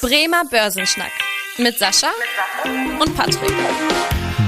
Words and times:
Bremer 0.00 0.44
Börsenschnack 0.48 1.10
mit 1.58 1.76
Sascha 1.76 2.06
und 3.00 3.16
Patrick. 3.16 3.50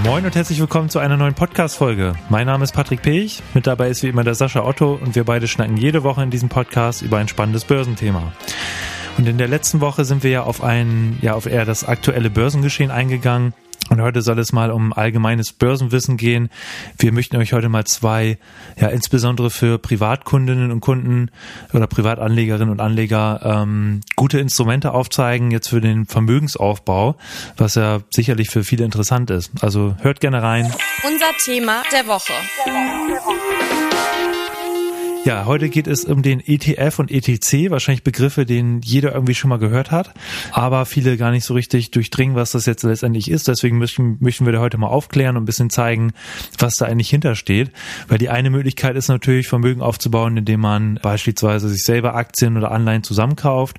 Moin 0.04 0.24
und 0.24 0.36
herzlich 0.36 0.60
willkommen 0.60 0.88
zu 0.88 1.00
einer 1.00 1.16
neuen 1.16 1.34
Podcast-Folge. 1.34 2.14
Mein 2.28 2.46
Name 2.46 2.62
ist 2.62 2.72
Patrick 2.72 3.02
Pech, 3.02 3.42
mit 3.52 3.66
dabei 3.66 3.88
ist 3.88 4.04
wie 4.04 4.08
immer 4.08 4.22
der 4.22 4.36
Sascha 4.36 4.64
Otto 4.64 4.94
und 4.94 5.16
wir 5.16 5.24
beide 5.24 5.48
schnacken 5.48 5.76
jede 5.76 6.04
Woche 6.04 6.22
in 6.22 6.30
diesem 6.30 6.48
Podcast 6.48 7.02
über 7.02 7.18
ein 7.18 7.26
spannendes 7.26 7.64
Börsenthema. 7.64 8.32
Und 9.18 9.26
in 9.26 9.38
der 9.38 9.48
letzten 9.48 9.80
Woche 9.80 10.04
sind 10.04 10.22
wir 10.22 10.30
ja 10.30 10.42
auf 10.44 10.62
ein, 10.62 11.18
ja, 11.20 11.34
auf 11.34 11.46
eher 11.46 11.64
das 11.64 11.82
aktuelle 11.82 12.30
Börsengeschehen 12.30 12.92
eingegangen 12.92 13.52
und 13.90 14.00
heute 14.00 14.22
soll 14.22 14.38
es 14.38 14.52
mal 14.52 14.70
um 14.70 14.92
allgemeines 14.92 15.52
Börsenwissen 15.52 16.16
gehen. 16.16 16.48
Wir 16.96 17.12
möchten 17.12 17.36
euch 17.36 17.52
heute 17.52 17.68
mal 17.68 17.84
zwei, 17.84 18.38
ja, 18.80 18.88
insbesondere 18.88 19.50
für 19.50 19.78
Privatkundinnen 19.78 20.70
und 20.70 20.80
Kunden 20.80 21.30
oder 21.72 21.86
Privatanlegerinnen 21.86 22.70
und 22.70 22.80
Anleger 22.80 23.40
ähm, 23.42 24.00
gute 24.16 24.38
Instrumente 24.38 24.92
aufzeigen, 24.92 25.50
jetzt 25.50 25.68
für 25.68 25.80
den 25.80 26.06
Vermögensaufbau, 26.06 27.16
was 27.56 27.74
ja 27.74 27.98
sicherlich 28.10 28.48
für 28.48 28.64
viele 28.64 28.84
interessant 28.84 29.30
ist. 29.30 29.50
Also 29.60 29.96
hört 30.00 30.20
gerne 30.20 30.42
rein. 30.42 30.72
Unser 31.04 31.32
Thema 31.44 31.82
der 31.92 32.06
Woche. 32.06 32.32
Der 32.64 32.72
Woche. 32.72 33.79
Ja, 35.26 35.44
heute 35.44 35.68
geht 35.68 35.86
es 35.86 36.06
um 36.06 36.22
den 36.22 36.40
ETF 36.40 36.98
und 36.98 37.10
ETC, 37.10 37.70
wahrscheinlich 37.70 38.02
Begriffe, 38.02 38.46
den 38.46 38.80
jeder 38.80 39.12
irgendwie 39.12 39.34
schon 39.34 39.50
mal 39.50 39.58
gehört 39.58 39.90
hat, 39.90 40.14
aber 40.50 40.86
viele 40.86 41.18
gar 41.18 41.30
nicht 41.30 41.44
so 41.44 41.52
richtig 41.52 41.90
durchdringen, 41.90 42.36
was 42.36 42.52
das 42.52 42.64
jetzt 42.64 42.84
letztendlich 42.84 43.30
ist. 43.30 43.46
Deswegen 43.46 43.76
möchten, 43.76 44.16
möchten 44.20 44.46
wir 44.46 44.54
da 44.54 44.60
heute 44.60 44.78
mal 44.78 44.86
aufklären 44.86 45.36
und 45.36 45.42
ein 45.42 45.46
bisschen 45.46 45.68
zeigen, 45.68 46.14
was 46.58 46.76
da 46.76 46.86
eigentlich 46.86 47.10
hintersteht. 47.10 47.70
Weil 48.08 48.16
die 48.16 48.30
eine 48.30 48.48
Möglichkeit 48.48 48.96
ist 48.96 49.08
natürlich, 49.08 49.46
Vermögen 49.46 49.82
aufzubauen, 49.82 50.38
indem 50.38 50.60
man 50.60 50.98
beispielsweise 51.02 51.68
sich 51.68 51.84
selber 51.84 52.14
Aktien 52.14 52.56
oder 52.56 52.70
Anleihen 52.70 53.02
zusammenkauft. 53.02 53.76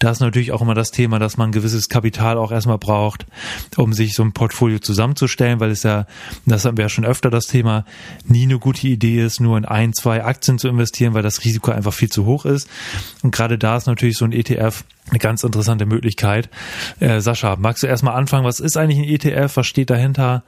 Da 0.00 0.10
ist 0.10 0.20
natürlich 0.20 0.50
auch 0.50 0.60
immer 0.60 0.74
das 0.74 0.90
Thema, 0.90 1.20
dass 1.20 1.36
man 1.36 1.52
gewisses 1.52 1.88
Kapital 1.88 2.36
auch 2.36 2.50
erstmal 2.50 2.78
braucht, 2.78 3.26
um 3.76 3.92
sich 3.92 4.14
so 4.14 4.24
ein 4.24 4.32
Portfolio 4.32 4.80
zusammenzustellen, 4.80 5.60
weil 5.60 5.70
es 5.70 5.84
ja, 5.84 6.06
das 6.46 6.64
haben 6.64 6.76
wir 6.76 6.86
ja 6.86 6.88
schon 6.88 7.04
öfter 7.04 7.30
das 7.30 7.46
Thema, 7.46 7.84
nie 8.26 8.42
eine 8.42 8.58
gute 8.58 8.88
Idee 8.88 9.24
ist, 9.24 9.40
nur 9.40 9.56
in 9.56 9.64
ein, 9.64 9.92
zwei 9.92 10.24
Aktien 10.24 10.58
zu 10.58 10.66
investieren 10.66 10.79
investieren, 10.80 11.14
weil 11.14 11.22
das 11.22 11.44
Risiko 11.44 11.70
einfach 11.70 11.92
viel 11.92 12.08
zu 12.08 12.24
hoch 12.24 12.44
ist. 12.44 12.68
Und 13.22 13.32
gerade 13.32 13.58
da 13.58 13.76
ist 13.76 13.86
natürlich 13.86 14.16
so 14.16 14.24
ein 14.24 14.32
ETF 14.32 14.84
eine 15.10 15.18
ganz 15.18 15.44
interessante 15.44 15.86
Möglichkeit. 15.86 16.48
Äh, 17.00 17.20
Sascha, 17.20 17.56
magst 17.56 17.82
du 17.82 17.86
erstmal 17.86 18.14
anfangen? 18.14 18.44
Was 18.44 18.60
ist 18.60 18.76
eigentlich 18.76 18.98
ein 18.98 19.04
ETF? 19.04 19.56
Was 19.56 19.66
steht 19.66 19.90
dahinter? 19.90 20.42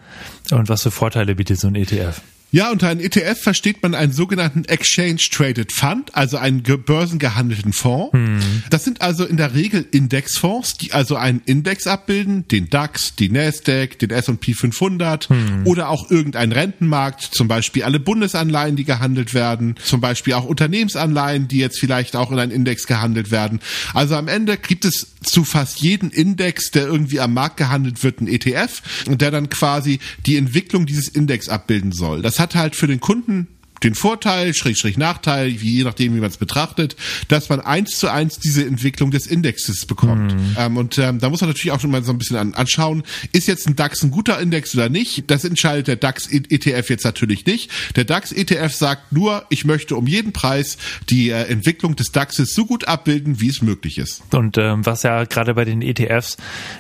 Und 0.51 0.69
was 0.69 0.83
für 0.83 0.91
Vorteile 0.91 1.35
bietet 1.35 1.61
so 1.61 1.69
ein 1.69 1.75
ETF? 1.75 2.21
Ja, 2.55 2.71
unter 2.71 2.89
einem 2.89 3.01
ETF 3.01 3.41
versteht 3.41 3.83
man 3.83 3.95
einen 3.95 4.13
sogenannten 4.13 4.67
Exchange 4.67 5.17
Traded 5.33 5.73
Fund, 5.73 6.15
also 6.15 6.37
einen 6.37 6.63
börsengehandelten 6.63 7.73
Fonds. 7.73 8.13
Hm. 8.13 8.41
Das 8.69 8.85
sind 8.85 9.01
also 9.01 9.25
in 9.25 9.39
der 9.39 9.55
Regel 9.55 9.87
Indexfonds, 9.91 10.75
die 10.75 10.93
also 10.93 11.17
einen 11.17 11.41
Index 11.47 11.87
abbilden, 11.87 12.47
den 12.49 12.69
DAX, 12.69 13.17
die 13.17 13.31
Nasdaq, 13.31 13.99
den 14.01 14.11
S&P 14.11 14.53
500 14.53 15.31
hm. 15.31 15.67
oder 15.67 15.89
auch 15.89 16.11
irgendeinen 16.11 16.53
Rentenmarkt, 16.53 17.23
zum 17.23 17.49
Beispiel 17.49 17.85
alle 17.85 17.99
Bundesanleihen, 17.99 18.77
die 18.77 18.85
gehandelt 18.85 19.33
werden, 19.33 19.77
zum 19.83 20.03
Beispiel 20.03 20.35
auch 20.35 20.45
Unternehmensanleihen, 20.45 21.49
die 21.49 21.57
jetzt 21.57 21.81
vielleicht 21.81 22.17
auch 22.17 22.33
in 22.33 22.39
einen 22.39 22.53
Index 22.53 22.87
gehandelt 22.87 23.31
werden. 23.31 23.61
Also 23.95 24.15
am 24.17 24.29
Ende 24.29 24.59
gibt 24.59 24.85
es 24.85 25.15
zu 25.23 25.45
fast 25.45 25.81
jedem 25.81 26.11
Index, 26.11 26.71
der 26.71 26.85
irgendwie 26.85 27.21
am 27.21 27.33
Markt 27.33 27.57
gehandelt 27.57 28.05
wird, 28.05 28.19
einen 28.19 28.29
ETF, 28.29 28.83
der 29.07 29.31
dann 29.31 29.49
quasi 29.49 30.01
die 30.27 30.37
Entwicklung 30.37 30.85
dieses 30.85 31.09
Index 31.09 31.49
abbilden 31.49 31.93
soll. 31.93 32.21
Das 32.21 32.42
hat 32.43 32.55
halt 32.57 32.77
für 32.77 32.89
den 32.89 33.01
Kunden 33.01 33.47
den 33.83 33.95
Vorteil, 33.95 34.55
Schrägstrich 34.55 34.97
Nachteil, 34.97 35.49
je 35.49 35.85
nachdem, 35.85 36.15
wie 36.15 36.21
man 36.21 36.31
es 36.31 36.37
betrachtet, 36.37 36.97
dass 37.29 37.49
man 37.49 37.61
eins 37.61 37.99
zu 37.99 38.09
eins 38.09 38.39
diese 38.39 38.65
Entwicklung 38.65 39.11
des 39.11 39.27
Indexes 39.27 39.87
bekommt. 39.87 40.35
Mhm. 40.35 40.57
Ähm, 40.59 40.77
und 40.77 40.99
ähm, 40.99 41.19
da 41.19 41.31
muss 41.31 41.41
man 41.41 41.51
natürlich 41.51 41.73
auch 41.73 41.81
schon 41.81 41.91
mal 41.91 42.03
so 42.03 42.13
ein 42.13 42.19
bisschen 42.19 42.37
an, 42.37 42.55
anschauen, 42.55 43.03
ist 43.33 43.49
jetzt 43.49 43.69
ein 43.69 43.77
DAX 43.77 44.03
ein 44.03 44.11
guter 44.11 44.41
Index 44.41 44.75
oder 44.75 44.89
nicht? 44.89 45.31
Das 45.31 45.45
entscheidet 45.45 45.89
der 45.89 45.97
DAX-ETF 45.97 46.91
jetzt 46.91 47.05
natürlich 47.05 47.47
nicht. 47.47 47.71
Der 47.97 48.05
DAX-ETF 48.05 48.73
sagt 48.73 49.13
nur, 49.13 49.45
ich 49.51 49.65
möchte 49.65 49.97
um 49.97 50.07
jeden 50.07 50.33
Preis 50.33 50.79
die 51.11 51.31
äh, 51.31 51.45
Entwicklung 51.45 51.97
des 51.97 52.13
DAXes 52.13 52.55
so 52.55 52.67
gut 52.67 52.89
abbilden, 52.89 53.41
wie 53.41 53.49
es 53.49 53.63
möglich 53.63 53.99
ist. 53.99 54.23
Und 54.33 54.59
ähm, 54.59 54.85
was 54.87 55.03
ja 55.03 55.25
gerade 55.25 55.55
bei 55.55 55.65
den 55.65 55.83
ETFs 55.83 56.37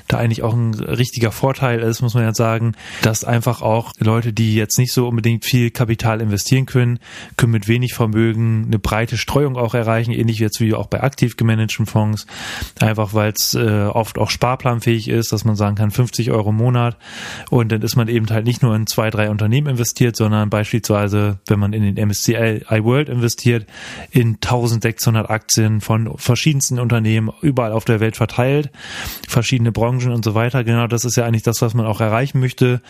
da 0.09 0.19
eigentlich 0.19 0.43
auch 0.43 0.55
ein 0.55 0.75
richtiger 0.75 1.33
Vorteil 1.33 1.81
ist, 1.81 2.03
muss 2.03 2.15
man 2.15 2.25
ja 2.25 2.35
sagen, 2.35 2.75
dass 3.03 3.25
einfach 3.25 3.63
auch 3.63 3.93
Leute, 3.99 4.33
die 4.33 4.55
jetzt 4.55 4.79
nicht 4.79 4.93
so 4.93 5.09
unbedingt 5.09 5.45
viel 5.45 5.71
Kapital 5.71 6.21
investieren 6.21 6.67
können, 6.67 6.92
können, 7.37 7.53
mit 7.53 7.69
wenig 7.69 7.95
Vermögen 7.95 8.65
eine 8.67 8.79
breite 8.79 9.17
Streuung 9.17 9.57
auch 9.57 9.75
erreichen, 9.75 10.13
ähnlich 10.13 10.39
jetzt 10.39 10.61
wie 10.61 10.75
auch 10.75 10.87
bei 10.87 11.03
aktiv 11.03 11.37
gemanagten 11.37 11.87
Fonds. 11.87 12.27
Einfach 12.81 13.15
weil 13.15 13.33
es 13.33 13.55
äh, 13.55 13.85
oft 13.85 14.19
auch 14.19 14.31
sparplanfähig 14.31 15.09
ist, 15.09 15.33
dass 15.33 15.45
man 15.45 15.57
sagen 15.57 15.77
kann, 15.77 15.91
50 15.91 16.31
Euro 16.31 16.51
im 16.51 16.57
Monat. 16.57 16.97
Und 17.51 17.73
dann 17.73 17.83
ist 17.83 17.97
man 17.97 18.09
eben 18.09 18.29
halt 18.31 18.45
nicht 18.45 18.63
nur 18.63 18.75
in 18.75 18.87
zwei, 18.87 19.11
drei 19.11 19.31
Unternehmen 19.31 19.69
investiert, 19.69 20.17
sondern 20.17 20.51
beispielsweise, 20.51 21.39
wenn 21.47 21.59
man 21.59 21.73
in 21.73 21.83
den 21.95 22.09
MSCI 22.09 22.63
World 22.83 23.09
investiert, 23.09 23.67
in 24.11 24.35
1600 24.35 25.29
Aktien 25.31 25.81
von 25.81 26.17
verschiedensten 26.17 26.79
Unternehmen 26.79 27.31
überall 27.43 27.73
auf 27.73 27.85
der 27.85 28.01
Welt 28.01 28.17
verteilt, 28.17 28.71
verschiedene 29.29 29.73
Branchen 29.73 30.13
und 30.13 30.25
so 30.25 30.35
weiter. 30.35 30.65
Genau 30.65 30.87
das 30.87 31.05
ist 31.05 31.17
ja 31.17 31.25
eigentlich 31.25 31.43
das, 31.43 31.63
was 31.63 31.75
man 31.75 31.87
auch 31.87 32.01
erreichen 32.01 32.41
möchte. 32.41 32.81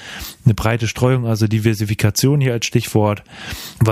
Eine 0.44 0.54
breite 0.54 0.88
Streuung, 0.88 1.26
also 1.26 1.46
Diversifikation 1.46 2.40
hier 2.40 2.52
als 2.52 2.66
Stichwort. 2.66 3.22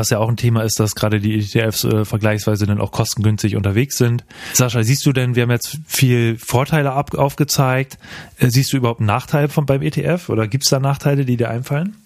Was 0.00 0.08
ja 0.08 0.16
auch 0.16 0.30
ein 0.30 0.38
Thema 0.38 0.62
ist, 0.62 0.80
dass 0.80 0.94
gerade 0.94 1.20
die 1.20 1.38
ETFs 1.38 1.84
äh, 1.84 2.06
vergleichsweise 2.06 2.64
dann 2.64 2.80
auch 2.80 2.90
kostengünstig 2.90 3.54
unterwegs 3.54 3.98
sind. 3.98 4.24
Sascha, 4.54 4.82
siehst 4.82 5.04
du 5.04 5.12
denn, 5.12 5.34
wir 5.34 5.42
haben 5.42 5.50
jetzt 5.50 5.76
viel 5.86 6.38
Vorteile 6.38 6.92
ab, 6.92 7.14
aufgezeigt. 7.14 7.98
Äh, 8.38 8.48
siehst 8.48 8.72
du 8.72 8.78
überhaupt 8.78 9.00
einen 9.00 9.08
Nachteil 9.08 9.50
von, 9.50 9.66
beim 9.66 9.82
ETF 9.82 10.30
oder 10.30 10.48
gibt 10.48 10.64
es 10.64 10.70
da 10.70 10.80
Nachteile, 10.80 11.26
die 11.26 11.36
dir 11.36 11.50
einfallen? 11.50 11.98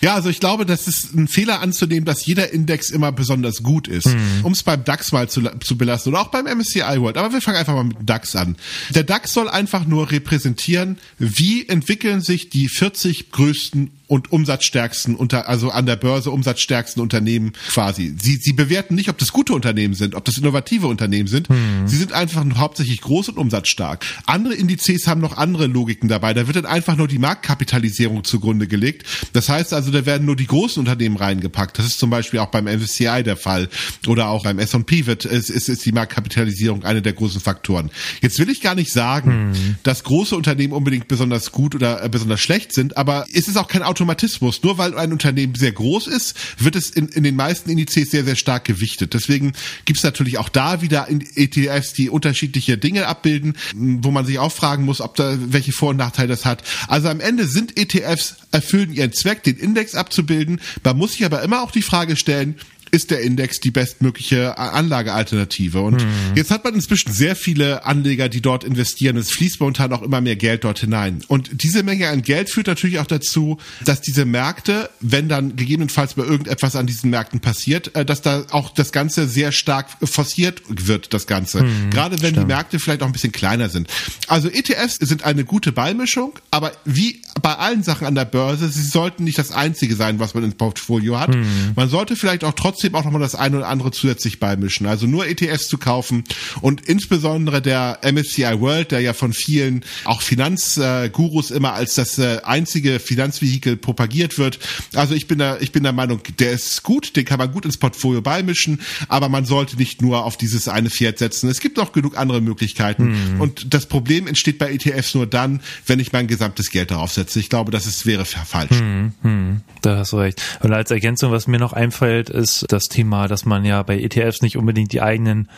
Ja, 0.00 0.14
also 0.14 0.30
ich 0.30 0.40
glaube, 0.40 0.64
das 0.64 0.88
ist 0.88 1.14
ein 1.14 1.28
Fehler 1.28 1.60
anzunehmen, 1.60 2.06
dass 2.06 2.24
jeder 2.24 2.50
Index 2.50 2.88
immer 2.90 3.12
besonders 3.12 3.62
gut 3.62 3.88
ist. 3.88 4.06
Mhm. 4.06 4.40
Um 4.42 4.52
es 4.52 4.62
beim 4.62 4.82
DAX 4.82 5.12
mal 5.12 5.28
zu, 5.28 5.42
zu 5.60 5.76
belassen 5.76 6.12
oder 6.12 6.22
auch 6.22 6.28
beim 6.28 6.46
MSCI 6.46 6.98
World. 7.00 7.18
Aber 7.18 7.30
wir 7.30 7.42
fangen 7.42 7.58
einfach 7.58 7.74
mal 7.74 7.84
mit 7.84 7.98
dem 7.98 8.06
DAX 8.06 8.36
an. 8.36 8.56
Der 8.94 9.02
DAX 9.02 9.34
soll 9.34 9.50
einfach 9.50 9.86
nur 9.86 10.10
repräsentieren, 10.10 10.98
wie 11.18 11.68
entwickeln 11.68 12.22
sich 12.22 12.48
die 12.48 12.68
40 12.68 13.32
größten 13.32 13.90
und 14.06 14.32
umsatzstärksten 14.32 15.16
unter, 15.16 15.48
also 15.48 15.70
an 15.70 15.86
der 15.86 15.96
Börse 15.96 16.30
umsatzstärksten 16.30 17.02
Unternehmen 17.02 17.52
quasi. 17.68 18.14
Sie, 18.20 18.36
sie 18.36 18.52
bewerten 18.52 18.94
nicht, 18.94 19.08
ob 19.08 19.18
das 19.18 19.32
gute 19.32 19.54
Unternehmen 19.54 19.94
sind, 19.94 20.14
ob 20.14 20.24
das 20.24 20.36
innovative 20.36 20.86
Unternehmen 20.86 21.26
sind. 21.26 21.48
Mhm. 21.48 21.86
Sie 21.86 21.96
sind 21.96 22.12
einfach 22.12 22.44
hauptsächlich 22.56 23.00
groß 23.00 23.30
und 23.30 23.38
umsatzstark. 23.38 24.04
Andere 24.26 24.54
Indizes 24.54 25.06
haben 25.06 25.20
noch 25.20 25.36
andere 25.36 25.66
Logiken 25.66 26.08
dabei. 26.08 26.34
Da 26.34 26.46
wird 26.46 26.56
dann 26.56 26.66
einfach 26.66 26.96
nur 26.96 27.08
die 27.08 27.18
Marktkapitalisierung 27.18 28.24
zugrunde 28.24 28.66
gelegt. 28.66 29.06
Das 29.32 29.48
heißt 29.48 29.72
also, 29.72 29.90
da 29.90 30.04
werden 30.04 30.26
nur 30.26 30.36
die 30.36 30.46
großen 30.46 30.80
Unternehmen 30.80 31.16
reingepackt. 31.16 31.78
Das 31.78 31.86
ist 31.86 31.98
zum 31.98 32.10
Beispiel 32.10 32.40
auch 32.40 32.50
beim 32.50 32.66
MSCI 32.66 33.22
der 33.24 33.36
Fall. 33.36 33.68
Oder 34.06 34.28
auch 34.28 34.44
beim 34.44 34.58
S&P 34.58 35.06
wird, 35.06 35.24
ist, 35.24 35.48
ist, 35.48 35.68
ist 35.68 35.84
die 35.86 35.92
Marktkapitalisierung 35.92 36.84
eine 36.84 37.00
der 37.00 37.14
großen 37.14 37.40
Faktoren. 37.40 37.90
Jetzt 38.20 38.38
will 38.38 38.50
ich 38.50 38.60
gar 38.60 38.74
nicht 38.74 38.92
sagen, 38.92 39.50
mhm. 39.50 39.74
dass 39.82 40.04
große 40.04 40.36
Unternehmen 40.36 40.74
unbedingt 40.74 41.08
besonders 41.08 41.52
gut 41.52 41.74
oder 41.74 42.04
äh, 42.04 42.08
besonders 42.08 42.40
schlecht 42.40 42.72
sind, 42.72 42.96
aber 42.96 43.26
es 43.32 43.48
ist 43.48 43.56
auch 43.56 43.68
kein 43.68 43.82
Automatismus. 44.04 44.62
Nur 44.62 44.76
weil 44.76 44.96
ein 44.96 45.12
Unternehmen 45.12 45.54
sehr 45.54 45.72
groß 45.72 46.06
ist, 46.08 46.36
wird 46.58 46.76
es 46.76 46.90
in, 46.90 47.08
in 47.08 47.22
den 47.22 47.36
meisten 47.36 47.70
Indizes 47.70 48.10
sehr, 48.10 48.24
sehr 48.24 48.36
stark 48.36 48.64
gewichtet. 48.64 49.14
Deswegen 49.14 49.52
gibt 49.86 49.98
es 49.98 50.04
natürlich 50.04 50.36
auch 50.38 50.50
da 50.50 50.82
wieder 50.82 51.08
ETFs, 51.08 51.94
die 51.94 52.10
unterschiedliche 52.10 52.76
Dinge 52.76 53.06
abbilden, 53.06 53.54
wo 53.74 54.10
man 54.10 54.26
sich 54.26 54.38
auch 54.38 54.52
fragen 54.52 54.84
muss, 54.84 55.00
ob 55.00 55.16
da 55.16 55.36
welche 55.40 55.72
Vor- 55.72 55.90
und 55.90 55.96
Nachteile 55.96 56.28
das 56.28 56.44
hat. 56.44 56.62
Also 56.86 57.08
am 57.08 57.20
Ende 57.20 57.46
sind 57.46 57.78
ETFs 57.78 58.36
erfüllen 58.52 58.92
ihren 58.92 59.12
Zweck, 59.12 59.42
den 59.42 59.56
Index 59.56 59.94
abzubilden. 59.94 60.60
Man 60.82 60.98
muss 60.98 61.12
sich 61.12 61.24
aber 61.24 61.42
immer 61.42 61.62
auch 61.62 61.70
die 61.70 61.82
Frage 61.82 62.16
stellen, 62.16 62.56
ist 62.94 63.10
der 63.10 63.22
Index 63.22 63.58
die 63.58 63.72
bestmögliche 63.72 64.56
Anlagealternative. 64.56 65.80
Und 65.80 66.04
mhm. 66.04 66.36
jetzt 66.36 66.52
hat 66.52 66.62
man 66.62 66.74
inzwischen 66.74 67.12
sehr 67.12 67.34
viele 67.34 67.84
Anleger, 67.84 68.28
die 68.28 68.40
dort 68.40 68.62
investieren. 68.62 69.16
Es 69.16 69.32
fließt 69.32 69.58
momentan 69.58 69.92
auch 69.92 70.02
immer 70.02 70.20
mehr 70.20 70.36
Geld 70.36 70.62
dort 70.62 70.78
hinein. 70.78 71.24
Und 71.26 71.64
diese 71.64 71.82
Menge 71.82 72.08
an 72.08 72.22
Geld 72.22 72.50
führt 72.50 72.68
natürlich 72.68 73.00
auch 73.00 73.06
dazu, 73.06 73.58
dass 73.84 74.00
diese 74.00 74.24
Märkte, 74.24 74.90
wenn 75.00 75.28
dann 75.28 75.56
gegebenenfalls 75.56 76.14
bei 76.14 76.22
irgendetwas 76.22 76.76
an 76.76 76.86
diesen 76.86 77.10
Märkten 77.10 77.40
passiert, 77.40 77.96
äh, 77.96 78.04
dass 78.04 78.22
da 78.22 78.44
auch 78.50 78.70
das 78.70 78.92
Ganze 78.92 79.26
sehr 79.26 79.50
stark 79.50 79.88
forciert 80.04 80.62
wird, 80.68 81.12
das 81.12 81.26
Ganze. 81.26 81.64
Mhm, 81.64 81.90
Gerade 81.90 82.22
wenn 82.22 82.30
stimmt. 82.30 82.44
die 82.44 82.46
Märkte 82.46 82.78
vielleicht 82.78 83.02
auch 83.02 83.06
ein 83.06 83.12
bisschen 83.12 83.32
kleiner 83.32 83.70
sind. 83.70 83.88
Also 84.28 84.48
ETFs 84.48 84.98
sind 85.00 85.24
eine 85.24 85.44
gute 85.44 85.72
Beimischung, 85.72 86.38
aber 86.52 86.70
wie 86.84 87.22
bei 87.42 87.56
allen 87.56 87.82
Sachen 87.82 88.06
an 88.06 88.14
der 88.14 88.24
Börse, 88.24 88.68
sie 88.68 88.86
sollten 88.86 89.24
nicht 89.24 89.38
das 89.38 89.50
einzige 89.50 89.96
sein, 89.96 90.20
was 90.20 90.34
man 90.34 90.44
ins 90.44 90.54
Portfolio 90.54 91.18
hat. 91.18 91.34
Mhm. 91.34 91.72
Man 91.74 91.88
sollte 91.88 92.14
vielleicht 92.14 92.44
auch 92.44 92.52
trotzdem 92.52 92.83
auch 92.92 93.04
nochmal 93.04 93.22
das 93.22 93.34
eine 93.34 93.56
oder 93.58 93.68
andere 93.68 93.90
zusätzlich 93.90 94.40
beimischen. 94.40 94.86
Also 94.86 95.06
nur 95.06 95.26
ETFs 95.26 95.68
zu 95.68 95.78
kaufen 95.78 96.24
und 96.60 96.82
insbesondere 96.82 97.62
der 97.62 98.00
MSCI 98.02 98.60
World, 98.60 98.90
der 98.90 99.00
ja 99.00 99.14
von 99.14 99.32
vielen 99.32 99.84
auch 100.04 100.20
Finanzgurus 100.20 101.50
immer 101.50 101.72
als 101.72 101.94
das 101.94 102.18
äh, 102.18 102.40
einzige 102.44 103.00
Finanzvehikel 103.00 103.76
propagiert 103.76 104.38
wird. 104.38 104.58
Also 104.94 105.14
ich 105.14 105.26
bin 105.26 105.38
da, 105.38 105.58
ich 105.60 105.72
bin 105.72 105.82
der 105.82 105.92
Meinung, 105.92 106.20
der 106.38 106.52
ist 106.52 106.82
gut, 106.82 107.16
den 107.16 107.24
kann 107.24 107.38
man 107.38 107.52
gut 107.52 107.64
ins 107.64 107.78
Portfolio 107.78 108.20
beimischen, 108.20 108.80
aber 109.08 109.28
man 109.28 109.44
sollte 109.44 109.76
nicht 109.76 110.02
nur 110.02 110.24
auf 110.24 110.36
dieses 110.36 110.68
eine 110.68 110.90
Pferd 110.90 111.18
setzen. 111.18 111.48
Es 111.48 111.60
gibt 111.60 111.78
auch 111.78 111.92
genug 111.92 112.18
andere 112.18 112.40
Möglichkeiten. 112.40 113.34
Mhm. 113.34 113.40
Und 113.40 113.72
das 113.72 113.86
Problem 113.86 114.26
entsteht 114.26 114.58
bei 114.58 114.72
ETFs 114.72 115.14
nur 115.14 115.26
dann, 115.26 115.60
wenn 115.86 116.00
ich 116.00 116.12
mein 116.12 116.26
gesamtes 116.26 116.70
Geld 116.70 116.90
darauf 116.90 117.12
setze. 117.12 117.40
Ich 117.40 117.48
glaube, 117.48 117.70
das 117.70 117.86
ist, 117.86 118.06
wäre 118.06 118.24
falsch. 118.24 118.80
Mhm. 118.80 119.60
Da 119.82 119.98
hast 119.98 120.12
du 120.12 120.16
recht. 120.16 120.40
Und 120.60 120.72
als 120.72 120.90
Ergänzung, 120.90 121.30
was 121.30 121.46
mir 121.46 121.58
noch 121.58 121.72
einfällt, 121.72 122.30
ist 122.30 122.66
das 122.74 122.84
Thema, 122.84 123.28
dass 123.28 123.46
man 123.46 123.64
ja 123.64 123.82
bei 123.82 123.98
ETFs 123.98 124.42
nicht 124.42 124.58
unbedingt 124.58 124.92
die 124.92 125.00
eigenen 125.00 125.48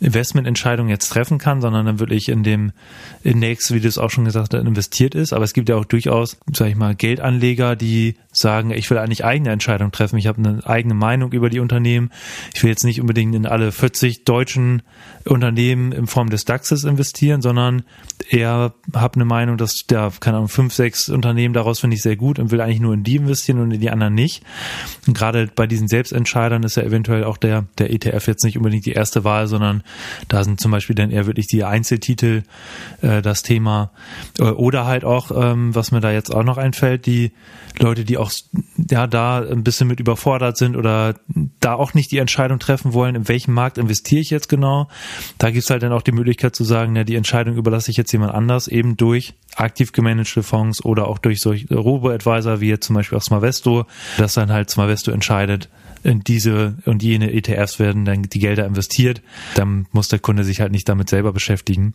Investmententscheidungen 0.00 0.90
jetzt 0.90 1.08
treffen 1.08 1.38
kann, 1.38 1.60
sondern 1.60 1.86
dann 1.86 1.98
wirklich 1.98 2.28
in 2.28 2.42
dem 2.42 2.72
Index, 3.22 3.72
wie 3.72 3.80
du 3.80 3.88
es 3.88 3.98
auch 3.98 4.10
schon 4.10 4.26
gesagt 4.26 4.52
hast, 4.52 4.60
investiert 4.60 5.14
ist. 5.14 5.32
Aber 5.32 5.44
es 5.44 5.54
gibt 5.54 5.68
ja 5.68 5.76
auch 5.76 5.84
durchaus, 5.84 6.36
sag 6.52 6.68
ich 6.68 6.76
mal, 6.76 6.94
Geldanleger, 6.94 7.76
die 7.76 8.16
sagen, 8.32 8.70
ich 8.70 8.90
will 8.90 8.98
eigentlich 8.98 9.24
eigene 9.24 9.50
Entscheidungen 9.50 9.92
treffen. 9.92 10.18
Ich 10.18 10.26
habe 10.26 10.38
eine 10.38 10.66
eigene 10.66 10.94
Meinung 10.94 11.32
über 11.32 11.48
die 11.48 11.60
Unternehmen. 11.60 12.10
Ich 12.54 12.62
will 12.62 12.70
jetzt 12.70 12.84
nicht 12.84 13.00
unbedingt 13.00 13.34
in 13.34 13.46
alle 13.46 13.72
40 13.72 14.24
deutschen 14.24 14.82
Unternehmen 15.24 15.92
in 15.92 16.06
Form 16.06 16.30
des 16.30 16.44
DAXes 16.44 16.84
investieren, 16.84 17.40
sondern 17.40 17.84
eher 18.28 18.74
habe 18.94 19.14
eine 19.14 19.24
Meinung, 19.24 19.56
dass 19.56 19.74
der, 19.88 20.12
keine 20.20 20.36
Ahnung, 20.36 20.48
fünf, 20.48 20.74
sechs 20.74 21.08
Unternehmen 21.08 21.54
daraus 21.54 21.80
finde 21.80 21.96
ich 21.96 22.02
sehr 22.02 22.16
gut 22.16 22.38
und 22.38 22.50
will 22.50 22.60
eigentlich 22.60 22.80
nur 22.80 22.94
in 22.94 23.02
die 23.02 23.16
investieren 23.16 23.60
und 23.60 23.70
in 23.70 23.80
die 23.80 23.90
anderen 23.90 24.14
nicht. 24.14 24.42
Und 25.06 25.16
gerade 25.16 25.48
bei 25.54 25.66
diesen 25.66 25.88
Selbstentscheidern 25.88 26.55
ist 26.62 26.76
ja 26.76 26.82
eventuell 26.82 27.24
auch 27.24 27.36
der, 27.36 27.66
der 27.78 27.92
ETF 27.92 28.26
jetzt 28.26 28.44
nicht 28.44 28.56
unbedingt 28.56 28.86
die 28.86 28.92
erste 28.92 29.24
Wahl, 29.24 29.46
sondern 29.46 29.82
da 30.28 30.44
sind 30.44 30.60
zum 30.60 30.70
Beispiel 30.70 30.94
dann 30.94 31.10
eher 31.10 31.26
wirklich 31.26 31.46
die 31.46 31.64
Einzeltitel 31.64 32.42
äh, 33.02 33.22
das 33.22 33.42
Thema. 33.42 33.90
Äh, 34.38 34.44
oder 34.44 34.86
halt 34.86 35.04
auch, 35.04 35.30
ähm, 35.30 35.74
was 35.74 35.92
mir 35.92 36.00
da 36.00 36.10
jetzt 36.10 36.34
auch 36.34 36.44
noch 36.44 36.58
einfällt, 36.58 37.06
die 37.06 37.32
Leute, 37.78 38.04
die 38.04 38.16
auch 38.16 38.30
ja 38.90 39.06
da 39.06 39.40
ein 39.40 39.62
bisschen 39.62 39.88
mit 39.88 40.00
überfordert 40.00 40.56
sind 40.56 40.76
oder 40.76 41.14
da 41.60 41.74
auch 41.74 41.94
nicht 41.94 42.10
die 42.10 42.18
Entscheidung 42.18 42.58
treffen 42.58 42.92
wollen, 42.94 43.14
in 43.14 43.28
welchem 43.28 43.52
Markt 43.54 43.78
investiere 43.78 44.20
ich 44.20 44.30
jetzt 44.30 44.48
genau. 44.48 44.88
Da 45.38 45.50
gibt's 45.50 45.70
halt 45.70 45.82
dann 45.82 45.92
auch 45.92 46.02
die 46.02 46.12
Möglichkeit 46.12 46.56
zu 46.56 46.64
sagen, 46.64 46.96
ja, 46.96 47.04
die 47.04 47.16
Entscheidung 47.16 47.56
überlasse 47.56 47.90
ich 47.90 47.96
jetzt 47.96 48.12
jemand 48.12 48.32
anders, 48.32 48.68
eben 48.68 48.96
durch 48.96 49.34
aktiv 49.56 49.92
gemanagte 49.92 50.42
Fonds 50.42 50.84
oder 50.84 51.08
auch 51.08 51.18
durch 51.18 51.40
solche 51.40 51.74
Robo-Advisor 51.74 52.60
wie 52.60 52.68
jetzt 52.68 52.86
zum 52.86 52.94
Beispiel 52.94 53.18
auch 53.18 53.22
Smavesto, 53.22 53.86
dass 54.18 54.34
dann 54.34 54.52
halt 54.52 54.70
Smavesto 54.70 55.10
entscheidet, 55.10 55.68
in 56.02 56.20
diese 56.20 56.76
und 56.84 57.02
jene 57.02 57.32
ETFs 57.32 57.78
werden 57.78 58.04
dann 58.04 58.22
die 58.22 58.38
Gelder 58.38 58.66
investiert. 58.66 59.22
Dann 59.54 59.86
muss 59.92 60.08
der 60.08 60.18
Kunde 60.18 60.44
sich 60.44 60.60
halt 60.60 60.72
nicht 60.72 60.88
damit 60.88 61.08
selber 61.08 61.32
beschäftigen. 61.32 61.94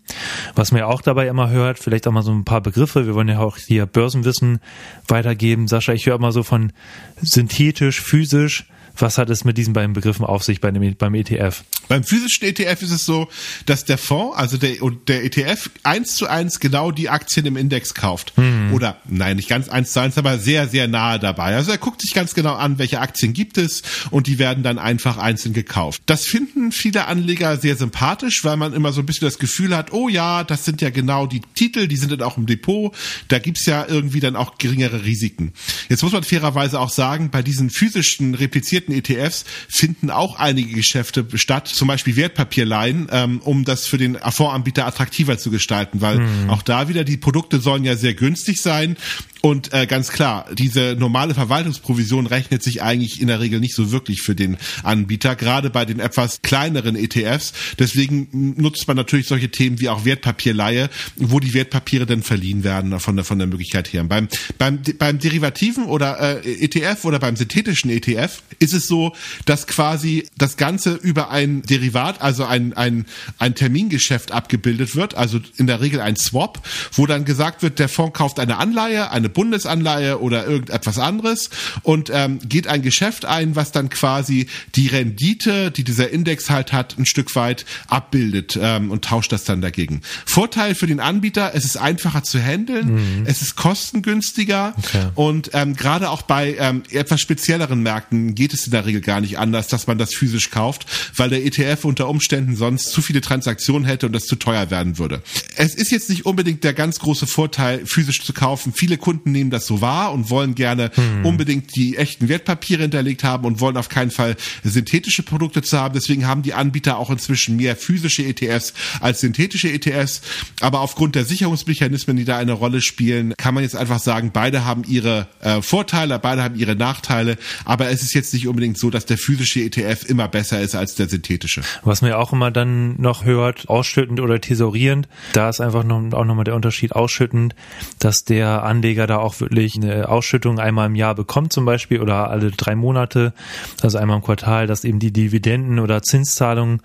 Was 0.56 0.72
man 0.72 0.80
ja 0.80 0.88
auch 0.88 1.02
dabei 1.02 1.28
immer 1.28 1.50
hört, 1.50 1.80
vielleicht 1.80 2.08
auch 2.08 2.12
mal 2.12 2.22
so 2.22 2.32
ein 2.32 2.46
paar 2.46 2.62
Begriffe. 2.62 3.06
Wir 3.06 3.16
wollen 3.16 3.30
ja 3.30 3.40
auch 3.40 3.58
hier 3.58 3.86
Börsenwissen 3.86 4.60
weitergeben. 5.08 5.68
Sascha, 5.68 5.94
ich 5.94 6.06
höre 6.06 6.16
immer 6.16 6.32
so 6.32 6.44
von 6.44 6.74
synthetisch, 7.22 8.02
physisch. 8.02 8.66
Was 8.98 9.18
hat 9.18 9.30
es 9.30 9.44
mit 9.44 9.58
diesen 9.58 9.74
beiden 9.74 9.94
Begriffen 9.94 10.26
auf 10.26 10.44
sich 10.44 10.62
bei 10.62 10.72
dem, 10.72 10.96
beim 10.96 11.16
ETF? 11.16 11.64
Beim 11.88 12.04
physischen 12.04 12.48
ETF 12.48 12.82
ist 12.84 12.92
es 12.92 13.06
so, 13.06 13.28
dass 13.66 13.86
der 13.86 13.98
Fonds, 13.98 14.38
also 14.38 14.58
der, 14.58 14.82
und 14.82 15.10
der 15.10 15.24
ETF 15.26 15.70
eins 15.84 16.16
zu 16.16 16.28
eins 16.28 16.60
genau 16.60 16.92
die 16.92 17.10
Aktien 17.10 17.46
im 17.46 17.58
Index 17.58 17.94
kauft. 17.94 18.38
Mhm. 18.38 18.74
Oder, 18.74 18.98
nein, 19.08 19.36
nicht 19.36 19.50
ganz 19.50 19.70
eins 19.70 19.92
zu 19.92 20.00
eins, 20.00 20.18
aber 20.18 20.40
sehr, 20.40 20.68
sehr 20.68 20.88
nahe 20.88 21.20
dabei. 21.20 21.56
Also 21.56 21.72
er 21.72 21.78
guckt 21.78 22.02
sich 22.02 22.14
ganz 22.14 22.34
genau 22.34 22.54
an, 22.54 22.80
welche 22.80 23.00
Aktien 23.00 23.34
gibt 23.34 23.58
es 23.58 23.82
und 24.10 24.28
die 24.28 24.40
werden 24.40 24.64
dann 24.64 24.80
einfach 24.80 25.18
einzeln 25.18 25.54
gekauft. 25.54 26.02
Das 26.06 26.26
finden 26.26 26.72
viele 26.72 27.08
Anleger 27.08 27.58
sehr 27.58 27.76
sympathisch, 27.76 28.44
weil 28.44 28.58
man 28.58 28.74
immer 28.74 28.94
so 28.94 29.02
ein 29.02 29.06
bisschen 29.06 29.28
das 29.28 29.40
Gefühl 29.40 29.76
hat, 29.76 29.92
oh 29.92 30.10
ja, 30.10 30.44
das 30.44 30.66
sind 30.66 30.82
ja 30.82 30.90
genau 30.90 31.28
die 31.28 31.42
Titel, 31.56 31.88
die 31.88 31.98
sind 31.98 32.12
dann 32.12 32.22
auch 32.22 32.38
im 32.38 32.46
Depot. 32.46 32.96
Da 33.28 33.40
gibt's 33.40 33.66
ja 33.66 33.86
irgendwie 33.88 34.20
dann 34.20 34.36
auch 34.36 34.58
geringere 34.58 35.04
Risiken. 35.04 35.54
Jetzt 35.90 36.04
muss 36.04 36.12
man 36.12 36.24
fairerweise 36.24 36.80
auch 36.80 36.90
sagen, 36.90 37.30
bei 37.32 37.42
diesen 37.42 37.70
physischen 37.70 38.34
replizierten 38.34 38.81
ETFs 38.90 39.46
finden 39.68 40.10
auch 40.10 40.38
einige 40.38 40.74
Geschäfte 40.74 41.26
statt, 41.36 41.68
zum 41.68 41.88
Beispiel 41.88 42.16
Wertpapierleihen, 42.16 43.08
ähm, 43.12 43.42
um 43.44 43.66
das 43.66 43.86
für 43.86 43.98
den 43.98 44.18
Fondsanbieter 44.18 44.86
attraktiver 44.86 45.38
zu 45.38 45.52
gestalten, 45.52 46.02
weil 46.02 46.20
mhm. 46.20 46.50
auch 46.50 46.62
da 46.62 46.88
wieder 46.90 47.04
die 47.04 47.18
Produkte 47.18 47.60
sollen 47.60 47.84
ja 47.84 47.96
sehr 47.96 48.14
günstig 48.14 48.62
sein 48.62 48.98
und 49.42 49.74
äh, 49.74 49.88
ganz 49.88 50.10
klar, 50.10 50.46
diese 50.54 50.96
normale 50.98 51.34
Verwaltungsprovision 51.34 52.28
rechnet 52.28 52.62
sich 52.62 52.84
eigentlich 52.84 53.20
in 53.22 53.28
der 53.28 53.40
Regel 53.40 53.60
nicht 53.60 53.76
so 53.76 53.92
wirklich 53.92 54.22
für 54.22 54.36
den 54.36 54.58
Anbieter, 54.84 55.36
gerade 55.36 55.72
bei 55.72 55.84
den 55.84 56.00
etwas 56.00 56.44
kleineren 56.44 56.96
ETFs. 56.96 57.54
Deswegen 57.80 58.54
nutzt 58.58 58.88
man 58.88 58.98
natürlich 58.98 59.28
solche 59.28 59.50
Themen 59.50 59.80
wie 59.80 59.90
auch 59.90 60.06
Wertpapierleihe, 60.06 60.90
wo 61.16 61.40
die 61.40 61.56
Wertpapiere 61.56 62.06
dann 62.06 62.22
verliehen 62.22 62.64
werden 62.64 63.00
von 63.00 63.16
der, 63.16 63.26
von 63.26 63.40
der 63.40 63.48
Möglichkeit 63.48 63.92
her. 63.92 64.04
Beim, 64.04 64.28
beim, 64.60 64.80
beim 65.00 65.18
derivativen 65.18 65.86
oder 65.86 66.44
äh, 66.46 66.64
ETF 66.64 67.06
oder 67.06 67.18
beim 67.18 67.36
synthetischen 67.36 67.90
ETF 67.90 68.44
ist 68.60 68.74
es 68.74 68.88
so, 68.88 69.16
dass 69.46 69.66
quasi 69.66 70.28
das 70.38 70.56
Ganze 70.56 70.94
über 70.94 71.32
ein 71.32 71.64
Derivat, 71.64 72.22
also 72.22 72.46
ein, 72.46 72.74
ein, 72.74 73.06
ein 73.40 73.56
Termingeschäft 73.56 74.32
abgebildet 74.32 74.96
wird, 74.96 75.16
also 75.16 75.40
in 75.58 75.66
der 75.66 75.82
Regel 75.82 76.00
ein 76.00 76.16
Swap, 76.16 76.62
wo 76.94 77.08
dann 77.08 77.26
gesagt 77.26 77.64
wird, 77.64 77.80
der 77.80 77.90
Fonds 77.90 78.16
kauft 78.16 78.40
eine 78.40 78.58
Anleihe, 78.58 79.10
eine 79.10 79.31
Bundesanleihe 79.34 80.20
oder 80.20 80.46
irgendetwas 80.46 81.00
anderes 81.00 81.50
und 81.84 82.12
ähm, 82.14 82.40
geht 82.48 82.68
ein 82.68 82.82
Geschäft 82.82 83.26
ein, 83.26 83.56
was 83.56 83.72
dann 83.72 83.90
quasi 83.90 84.48
die 84.76 84.88
Rendite, 84.88 85.72
die 85.72 85.84
dieser 85.84 86.10
Index 86.10 86.50
halt 86.50 86.74
hat, 86.74 86.98
ein 86.98 87.06
Stück 87.06 87.36
weit 87.36 87.66
abbildet 87.88 88.58
ähm, 88.62 88.92
und 88.92 89.06
tauscht 89.06 89.32
das 89.32 89.44
dann 89.44 89.62
dagegen. 89.62 90.02
Vorteil 90.26 90.76
für 90.76 90.88
den 90.88 91.00
Anbieter, 91.00 91.52
es 91.54 91.66
ist 91.66 91.78
einfacher 91.78 92.24
zu 92.24 92.40
handeln, 92.40 92.94
mhm. 92.94 93.26
es 93.26 93.42
ist 93.42 93.56
kostengünstiger 93.56 94.74
okay. 94.78 95.08
und 95.16 95.52
ähm, 95.54 95.76
gerade 95.76 96.10
auch 96.10 96.22
bei 96.22 96.56
ähm, 96.60 96.84
etwas 96.92 97.22
spezielleren 97.22 97.82
Märkten 97.84 98.36
geht 98.36 98.54
es 98.54 98.66
in 98.66 98.72
der 98.72 98.86
Regel 98.86 99.02
gar 99.02 99.22
nicht 99.22 99.38
anders, 99.38 99.68
dass 99.68 99.88
man 99.88 99.98
das 99.98 100.14
physisch 100.14 100.50
kauft, 100.50 100.86
weil 101.16 101.30
der 101.30 101.46
ETF 101.46 101.86
unter 101.86 102.10
Umständen 102.10 102.56
sonst 102.56 102.92
zu 102.92 103.02
viele 103.02 103.22
Transaktionen 103.22 103.86
hätte 103.86 104.06
und 104.06 104.14
das 104.14 104.26
zu 104.26 104.36
teuer 104.36 104.70
werden 104.72 104.98
würde. 104.98 105.22
Es 105.56 105.76
ist 105.76 105.92
jetzt 105.92 106.10
nicht 106.10 106.26
unbedingt 106.26 106.64
der 106.64 106.74
ganz 106.74 107.00
große 107.00 107.28
Vorteil, 107.28 107.86
physisch 107.86 108.22
zu 108.24 108.34
kaufen. 108.34 108.74
Viele 108.76 108.98
Kunden 108.98 109.21
Kunden 109.22 109.32
nehmen 109.32 109.52
das 109.52 109.68
so 109.68 109.82
wahr 109.82 110.14
und 110.14 110.30
wollen 110.30 110.56
gerne 110.56 110.92
hm. 110.96 111.26
unbedingt 111.26 111.76
die 111.76 111.98
echten 111.98 112.28
Wertpapiere 112.28 112.82
hinterlegt 112.82 113.24
haben 113.24 113.46
und 113.46 113.60
wollen 113.60 113.78
auf 113.78 113.90
keinen 113.90 114.12
Fall 114.12 114.36
synthetische 114.64 115.24
Produkte 115.24 115.62
zu 115.62 115.80
haben. 115.80 115.94
Deswegen 115.94 116.26
haben 116.26 116.42
die 116.42 116.54
Anbieter 116.54 116.98
auch 116.98 117.10
inzwischen 117.10 117.56
mehr 117.58 117.76
physische 117.76 118.24
ETFs 118.24 118.74
als 119.00 119.22
synthetische 119.22 119.72
ETFs. 119.72 120.22
Aber 120.60 120.80
aufgrund 120.82 121.16
der 121.16 121.26
Sicherungsmechanismen, 121.26 122.18
die 122.18 122.26
da 122.26 122.38
eine 122.38 122.54
Rolle 122.54 122.82
spielen, 122.82 123.34
kann 123.38 123.54
man 123.54 123.64
jetzt 123.64 123.76
einfach 123.76 124.00
sagen, 124.00 124.32
beide 124.34 124.66
haben 124.66 124.84
ihre 124.88 125.28
äh, 125.42 125.62
Vorteile, 125.62 126.18
beide 126.18 126.44
haben 126.44 126.56
ihre 126.56 126.76
Nachteile. 126.76 127.38
Aber 127.66 127.90
es 127.90 128.02
ist 128.02 128.14
jetzt 128.14 128.34
nicht 128.34 128.48
unbedingt 128.48 128.78
so, 128.78 128.90
dass 128.90 129.06
der 129.06 129.18
physische 129.18 129.62
ETF 129.62 130.04
immer 130.06 130.28
besser 130.28 130.62
ist 130.62 130.76
als 130.76 130.96
der 130.96 131.08
synthetische. 131.08 131.62
Was 131.84 132.02
man 132.02 132.12
ja 132.12 132.18
auch 132.18 132.34
immer 132.34 132.50
dann 132.50 133.00
noch 133.00 133.24
hört, 133.24 133.70
ausschüttend 133.70 134.20
oder 134.20 134.42
tesorierend, 134.42 135.08
da 135.34 135.50
ist 135.50 135.62
einfach 135.62 135.84
noch, 135.84 136.02
auch 136.14 136.26
nochmal 136.26 136.46
der 136.46 136.56
Unterschied 136.56 136.94
ausschüttend, 136.94 137.56
dass 138.00 138.24
der 138.24 138.64
Anleger 138.64 139.08
da 139.12 139.20
auch 139.20 139.40
wirklich 139.40 139.76
eine 139.76 140.10
Ausschüttung 140.10 140.60
einmal 140.60 140.88
im 140.88 140.96
Jahr 140.96 141.16
bekommt 141.16 141.54
zum 141.54 141.66
Beispiel 141.66 142.02
oder 142.02 142.30
alle 142.30 142.52
drei 142.52 142.76
Monate, 142.76 143.34
also 143.82 143.98
einmal 143.98 144.18
im 144.18 144.24
Quartal, 144.24 144.68
dass 144.68 144.84
eben 144.84 145.00
die 145.00 145.12
Dividenden 145.12 145.80
oder 145.80 146.02
Zinszahlungen 146.02 146.82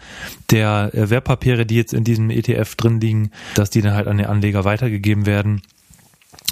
der 0.50 0.90
Wertpapiere, 0.92 1.64
die 1.66 1.76
jetzt 1.76 1.94
in 1.94 2.04
diesem 2.04 2.30
ETF 2.30 2.74
drin 2.74 3.00
liegen, 3.00 3.30
dass 3.54 3.70
die 3.70 3.82
dann 3.82 3.94
halt 3.94 4.08
an 4.08 4.18
den 4.18 4.26
Anleger 4.26 4.64
weitergegeben 4.64 5.26
werden 5.26 5.62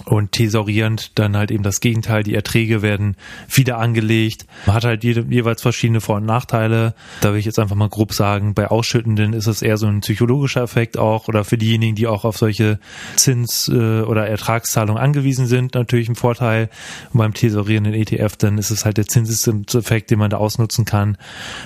und 0.07 0.33
tesorierend 0.33 1.19
dann 1.19 1.37
halt 1.37 1.51
eben 1.51 1.63
das 1.63 1.81
Gegenteil, 1.81 2.23
die 2.23 2.35
Erträge 2.35 2.83
werden 2.83 3.17
wieder 3.49 3.79
angelegt. 3.79 4.47
Man 4.67 4.77
hat 4.77 4.85
halt 4.85 5.05
jede, 5.05 5.25
jeweils 5.31 5.63
verschiedene 5.63 6.01
Vor- 6.01 6.17
und 6.17 6.27
Nachteile. 6.27 6.95
Da 7.21 7.33
will 7.33 7.39
ich 7.39 7.47
jetzt 7.47 7.59
einfach 7.59 7.77
mal 7.77 7.89
grob 7.89 8.13
sagen, 8.13 8.55
bei 8.55 8.69
Ausschüttenden 8.69 9.33
ist 9.33 9.47
es 9.47 9.63
eher 9.63 9.79
so 9.79 9.87
ein 9.87 10.01
psychologischer 10.01 10.63
Effekt 10.63 10.99
auch 10.99 11.29
oder 11.29 11.45
für 11.45 11.57
diejenigen, 11.57 11.95
die 11.95 12.07
auch 12.07 12.25
auf 12.25 12.37
solche 12.37 12.79
Zins- 13.17 13.69
äh, 13.69 14.03
oder 14.03 14.27
Ertragszahlungen 14.27 15.03
angewiesen 15.03 15.47
sind, 15.47 15.75
natürlich 15.75 16.09
ein 16.09 16.17
Vorteil. 16.17 16.69
Und 17.13 17.19
beim 17.19 17.33
tesorierenden 17.33 17.95
ETF, 17.95 18.37
dann 18.37 18.59
ist 18.59 18.71
es 18.71 18.85
halt 18.85 18.99
der 18.99 19.07
Zinseszinseffekt, 19.07 20.11
den 20.11 20.19
man 20.19 20.31
da 20.31 20.37
ausnutzen 20.37 20.85
kann, 20.85 21.17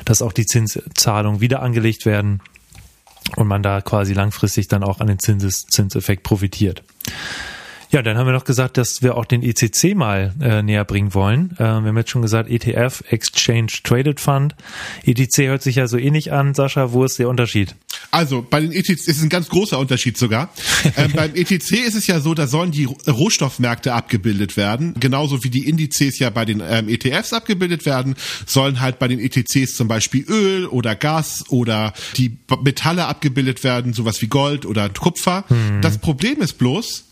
dass 0.05 0.23
auch 0.23 0.33
die 0.33 0.47
Zinszahlungen 0.47 1.41
wieder 1.41 1.63
angelegt 1.63 2.07
werden 2.07 2.41
und 3.37 3.49
man 3.49 3.63
da 3.63 3.81
quasi 3.81 4.13
langfristig 4.13 4.69
dann 4.69 4.85
auch 4.85 5.01
an 5.01 5.09
den 5.09 5.19
Zinseszinseffekt 5.19 6.23
profitiert. 6.23 6.83
Ja, 7.91 8.03
dann 8.03 8.19
haben 8.19 8.27
wir 8.27 8.35
noch 8.35 8.45
gesagt, 8.45 8.77
dass 8.77 9.03
wir 9.03 9.17
auch 9.17 9.25
den 9.25 9.43
ECC 9.43 9.95
mal 9.95 10.35
äh, 10.41 10.63
näher 10.63 10.85
bringen 10.85 11.15
wollen. 11.15 11.53
Äh, 11.55 11.61
wir 11.61 11.67
haben 11.67 11.97
jetzt 11.97 12.11
schon 12.11 12.23
gesagt, 12.23 12.51
ETF, 12.51 13.03
Exchange 13.09 13.69
Traded 13.83 14.21
Fund. 14.21 14.55
ETC 15.05 15.49
hört 15.49 15.63
sich 15.63 15.77
ja 15.77 15.87
so 15.87 15.97
ähnlich 15.97 16.33
an. 16.33 16.55
Sascha, 16.55 16.93
wo 16.93 17.05
ist 17.05 17.19
der 17.19 17.29
Unterschied? 17.29 17.75
Also 18.11 18.47
bei 18.49 18.61
den 18.61 18.73
ETCs 18.73 19.07
ist 19.07 19.23
ein 19.23 19.29
ganz 19.29 19.49
großer 19.49 19.79
Unterschied 19.79 20.19
sogar. 20.19 20.51
ähm, 20.97 21.13
beim 21.15 21.35
ETC 21.35 21.73
ist 21.87 21.95
es 21.95 22.07
ja 22.07 22.21
so, 22.21 22.35
da 22.35 22.47
sollen 22.47 22.73
die 22.73 22.85
Rohstoffmärkte 22.85 23.93
abgebildet 23.93 24.57
werden, 24.57 24.95
genauso 24.99 25.43
wie 25.45 25.51
die 25.51 25.67
Indizes 25.69 26.19
ja 26.19 26.31
bei 26.31 26.45
den 26.45 26.63
ähm, 26.67 26.89
ETFs 26.89 27.33
abgebildet 27.33 27.87
werden, 27.87 28.17
sollen 28.47 28.81
halt 28.81 28.99
bei 28.99 29.09
den 29.09 29.19
ETCs 29.19 29.77
zum 29.77 29.89
Beispiel 29.89 30.25
Öl 30.29 30.67
oder 30.67 30.95
Gas 30.95 31.45
oder 31.49 31.93
die 32.17 32.37
Metalle 32.63 33.07
abgebildet 33.07 33.65
werden, 33.65 33.93
sowas 33.93 34.21
wie 34.23 34.29
Gold 34.29 34.67
oder 34.67 34.89
Kupfer. 34.89 35.45
Hm. 35.49 35.81
Das 35.81 35.99
Problem 35.99 36.41
ist 36.41 36.59
bloß, 36.59 37.05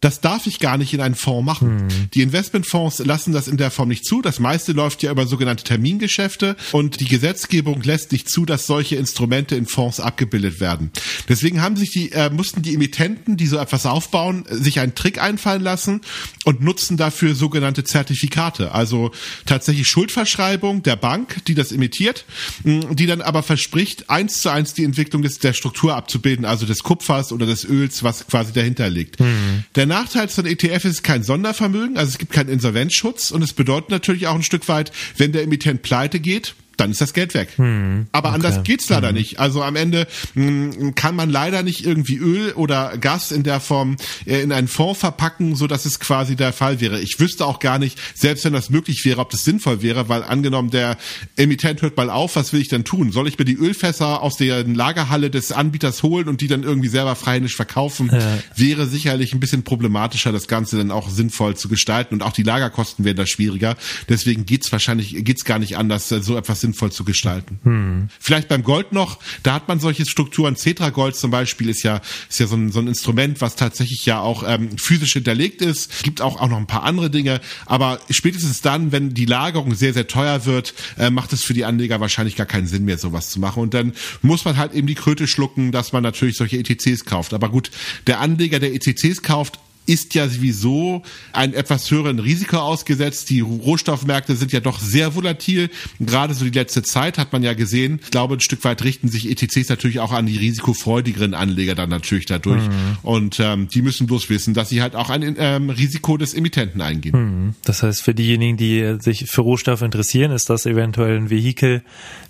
das 0.00 0.20
darf 0.20 0.46
ich 0.46 0.60
gar 0.60 0.78
nicht 0.78 0.94
in 0.94 1.00
einen 1.00 1.14
Fonds 1.14 1.44
machen. 1.44 1.80
Hm. 1.80 1.88
Die 2.14 2.22
Investmentfonds 2.22 2.98
lassen 3.00 3.32
das 3.32 3.48
in 3.48 3.56
der 3.56 3.70
Form 3.70 3.88
nicht 3.88 4.04
zu. 4.04 4.22
Das 4.22 4.38
meiste 4.38 4.72
läuft 4.72 5.02
ja 5.02 5.10
über 5.10 5.26
sogenannte 5.26 5.64
Termingeschäfte 5.64 6.56
und 6.72 7.00
die 7.00 7.06
Gesetzgebung 7.06 7.82
lässt 7.82 8.12
nicht 8.12 8.28
zu, 8.28 8.44
dass 8.44 8.66
solche 8.66 8.96
Instrumente 8.96 9.56
in 9.56 9.66
Fonds 9.66 10.00
abgebildet 10.00 10.60
werden. 10.60 10.90
Deswegen 11.28 11.60
haben 11.60 11.76
sich 11.76 11.90
die, 11.90 12.12
äh, 12.12 12.30
mussten 12.30 12.62
die 12.62 12.74
Emittenten, 12.74 13.36
die 13.36 13.46
so 13.46 13.58
etwas 13.58 13.86
aufbauen, 13.86 14.44
sich 14.50 14.80
einen 14.80 14.94
Trick 14.94 15.20
einfallen 15.20 15.62
lassen 15.62 16.00
und 16.44 16.60
nutzen 16.60 16.96
dafür 16.96 17.34
sogenannte 17.34 17.84
Zertifikate. 17.84 18.72
Also 18.72 19.10
tatsächlich 19.46 19.86
Schuldverschreibung 19.86 20.82
der 20.82 20.96
Bank, 20.96 21.44
die 21.46 21.54
das 21.54 21.72
emittiert, 21.72 22.24
die 22.64 23.06
dann 23.06 23.20
aber 23.20 23.42
verspricht, 23.42 24.10
eins 24.10 24.38
zu 24.40 24.50
eins 24.50 24.74
die 24.74 24.84
Entwicklung 24.84 25.22
des, 25.22 25.38
der 25.38 25.52
Struktur 25.52 25.96
abzubilden, 25.96 26.44
also 26.44 26.66
des 26.66 26.82
Kupfers 26.82 27.32
oder 27.32 27.46
des 27.46 27.64
Öls, 27.64 28.02
was 28.02 28.26
quasi 28.26 28.52
dahinter 28.52 28.88
liegt. 28.90 29.18
Hm. 29.18 29.64
Der 29.74 29.87
Nachteil 29.88 30.28
von 30.28 30.46
ETF 30.46 30.84
ist 30.84 31.02
kein 31.02 31.22
Sondervermögen, 31.22 31.96
also 31.98 32.10
es 32.10 32.18
gibt 32.18 32.32
keinen 32.32 32.48
Insolvenzschutz 32.48 33.30
und 33.30 33.42
es 33.42 33.52
bedeutet 33.52 33.90
natürlich 33.90 34.26
auch 34.26 34.34
ein 34.34 34.42
Stück 34.42 34.68
weit, 34.68 34.92
wenn 35.16 35.32
der 35.32 35.42
Emittent 35.42 35.82
pleite 35.82 36.20
geht, 36.20 36.54
dann 36.78 36.90
ist 36.90 37.00
das 37.00 37.12
Geld 37.12 37.34
weg. 37.34 37.50
Hm, 37.56 38.06
Aber 38.12 38.28
okay. 38.28 38.34
anders 38.36 38.62
geht's 38.62 38.88
leider 38.88 39.08
hm. 39.08 39.16
nicht. 39.16 39.38
Also 39.38 39.62
am 39.62 39.76
Ende 39.76 40.06
mh, 40.34 40.74
hm, 40.74 40.94
kann 40.94 41.14
man 41.14 41.28
leider 41.28 41.62
nicht 41.62 41.84
irgendwie 41.84 42.16
Öl 42.16 42.52
oder 42.52 42.96
Gas 42.98 43.32
in 43.32 43.42
der 43.42 43.60
Form 43.60 43.96
äh, 44.26 44.40
in 44.40 44.52
einen 44.52 44.68
Fonds 44.68 45.00
verpacken, 45.00 45.56
so 45.56 45.66
dass 45.66 45.84
es 45.84 46.00
quasi 46.00 46.36
der 46.36 46.52
Fall 46.52 46.80
wäre. 46.80 47.00
Ich 47.00 47.18
wüsste 47.18 47.44
auch 47.44 47.58
gar 47.58 47.78
nicht, 47.78 47.98
selbst 48.14 48.44
wenn 48.44 48.52
das 48.52 48.70
möglich 48.70 49.04
wäre, 49.04 49.20
ob 49.20 49.30
das 49.30 49.44
sinnvoll 49.44 49.82
wäre, 49.82 50.08
weil 50.08 50.22
angenommen 50.22 50.70
der 50.70 50.96
Emittent 51.36 51.82
hört 51.82 51.96
mal 51.96 52.10
auf, 52.10 52.36
was 52.36 52.52
will 52.52 52.60
ich 52.60 52.68
denn 52.68 52.84
tun? 52.84 53.10
Soll 53.10 53.26
ich 53.26 53.38
mir 53.38 53.44
die 53.44 53.56
Ölfässer 53.56 54.22
aus 54.22 54.36
der 54.36 54.64
Lagerhalle 54.64 55.30
des 55.30 55.52
Anbieters 55.52 56.02
holen 56.02 56.28
und 56.28 56.40
die 56.40 56.48
dann 56.48 56.62
irgendwie 56.62 56.88
selber 56.88 57.16
freihändig 57.16 57.56
verkaufen? 57.56 58.10
Ja. 58.12 58.38
Wäre 58.54 58.86
sicherlich 58.86 59.32
ein 59.32 59.40
bisschen 59.40 59.64
problematischer, 59.64 60.30
das 60.30 60.46
Ganze 60.46 60.76
dann 60.76 60.92
auch 60.92 61.10
sinnvoll 61.10 61.56
zu 61.56 61.68
gestalten 61.68 62.14
und 62.14 62.22
auch 62.22 62.32
die 62.32 62.44
Lagerkosten 62.44 63.04
wären 63.04 63.16
da 63.16 63.26
schwieriger. 63.26 63.76
Deswegen 64.08 64.46
geht's 64.46 64.70
wahrscheinlich 64.70 65.24
geht's 65.24 65.44
gar 65.44 65.58
nicht 65.58 65.76
anders, 65.76 66.08
so 66.08 66.36
etwas 66.36 66.60
sinnvoll 66.68 66.92
zu 66.92 67.04
gestalten. 67.04 67.58
Hm. 67.62 68.08
Vielleicht 68.20 68.48
beim 68.48 68.62
Gold 68.62 68.92
noch, 68.92 69.18
da 69.42 69.54
hat 69.54 69.68
man 69.68 69.80
solche 69.80 70.04
Strukturen. 70.04 70.56
Cetra 70.56 70.90
Gold 70.90 71.16
zum 71.16 71.30
Beispiel 71.30 71.68
ist 71.68 71.82
ja, 71.82 72.00
ist 72.28 72.40
ja 72.40 72.46
so 72.46 72.56
ein, 72.56 72.70
so 72.70 72.80
ein 72.80 72.86
Instrument, 72.86 73.40
was 73.40 73.56
tatsächlich 73.56 74.04
ja 74.04 74.20
auch 74.20 74.44
ähm, 74.46 74.76
physisch 74.76 75.14
hinterlegt 75.14 75.62
ist. 75.62 76.02
Gibt 76.02 76.20
auch, 76.20 76.40
auch 76.40 76.48
noch 76.48 76.58
ein 76.58 76.66
paar 76.66 76.82
andere 76.82 77.10
Dinge. 77.10 77.40
Aber 77.66 78.00
spätestens 78.10 78.60
dann, 78.60 78.92
wenn 78.92 79.14
die 79.14 79.24
Lagerung 79.24 79.74
sehr, 79.74 79.94
sehr 79.94 80.06
teuer 80.06 80.44
wird, 80.44 80.74
äh, 80.98 81.10
macht 81.10 81.32
es 81.32 81.44
für 81.44 81.54
die 81.54 81.64
Anleger 81.64 82.00
wahrscheinlich 82.00 82.36
gar 82.36 82.46
keinen 82.46 82.66
Sinn 82.66 82.84
mehr, 82.84 82.98
sowas 82.98 83.30
zu 83.30 83.40
machen. 83.40 83.62
Und 83.62 83.74
dann 83.74 83.94
muss 84.22 84.44
man 84.44 84.56
halt 84.56 84.74
eben 84.74 84.86
die 84.86 84.94
Kröte 84.94 85.26
schlucken, 85.26 85.72
dass 85.72 85.92
man 85.92 86.02
natürlich 86.02 86.36
solche 86.36 86.58
ETCs 86.58 87.04
kauft. 87.04 87.32
Aber 87.32 87.48
gut, 87.48 87.70
der 88.06 88.20
Anleger, 88.20 88.58
der 88.58 88.74
ETCs 88.74 89.22
kauft, 89.22 89.58
ist 89.88 90.14
ja 90.14 90.28
sowieso 90.28 91.02
ein 91.32 91.54
etwas 91.54 91.90
höheren 91.90 92.18
Risiko 92.18 92.58
ausgesetzt. 92.58 93.30
Die 93.30 93.40
Rohstoffmärkte 93.40 94.36
sind 94.36 94.52
ja 94.52 94.60
doch 94.60 94.80
sehr 94.80 95.14
volatil. 95.14 95.70
Gerade 95.98 96.34
so 96.34 96.44
die 96.44 96.50
letzte 96.50 96.82
Zeit 96.82 97.16
hat 97.16 97.32
man 97.32 97.42
ja 97.42 97.54
gesehen. 97.54 97.98
Ich 98.02 98.10
glaube, 98.10 98.34
ein 98.34 98.40
Stück 98.40 98.62
weit 98.64 98.84
richten 98.84 99.08
sich 99.08 99.30
ETCs 99.30 99.70
natürlich 99.70 100.00
auch 100.00 100.12
an 100.12 100.26
die 100.26 100.36
risikofreudigeren 100.36 101.32
Anleger 101.32 101.74
dann 101.74 101.88
natürlich 101.88 102.26
dadurch. 102.26 102.62
Mhm. 102.62 102.98
Und 103.02 103.40
ähm, 103.40 103.68
die 103.68 103.80
müssen 103.80 104.06
bloß 104.06 104.28
wissen, 104.28 104.52
dass 104.52 104.68
sie 104.68 104.82
halt 104.82 104.94
auch 104.94 105.08
ein 105.08 105.36
ähm, 105.38 105.70
Risiko 105.70 106.18
des 106.18 106.34
Emittenten 106.34 106.82
eingehen. 106.82 107.46
Mhm. 107.46 107.54
Das 107.64 107.82
heißt, 107.82 108.02
für 108.02 108.14
diejenigen, 108.14 108.58
die 108.58 108.98
sich 109.00 109.24
für 109.30 109.40
Rohstoffe 109.40 109.82
interessieren, 109.82 110.32
ist 110.32 110.50
das 110.50 110.66
eventuell 110.66 111.16
ein 111.16 111.30
Vehikel, 111.30 111.82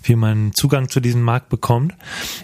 wie 0.03 0.15
man 0.15 0.53
Zugang 0.53 0.87
zu 0.87 1.01
diesem 1.01 1.23
Markt 1.23 1.49
bekommt. 1.49 1.93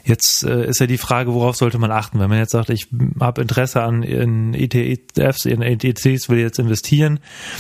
Jetzt 0.04 0.44
äh, 0.44 0.68
ist 0.68 0.82
ja 0.82 0.88
die 0.88 0.98
Frage, 0.98 1.34
worauf 1.34 1.56
sollte 1.56 1.78
man 1.78 1.92
achten, 1.92 2.20
wenn 2.20 2.30
man 2.30 2.40
jetzt 2.40 2.52
sagt, 2.52 2.70
ich 2.70 2.88
habe 3.22 3.42
Interesse 3.42 3.82
an 3.82 4.04
in 4.04 4.54
ETCs 4.54 5.05
ETFs, 5.18 5.46
in 5.46 5.62
ETCs 5.62 6.30
will 6.30 6.40
jetzt 6.40 6.60
investieren. 6.60 7.20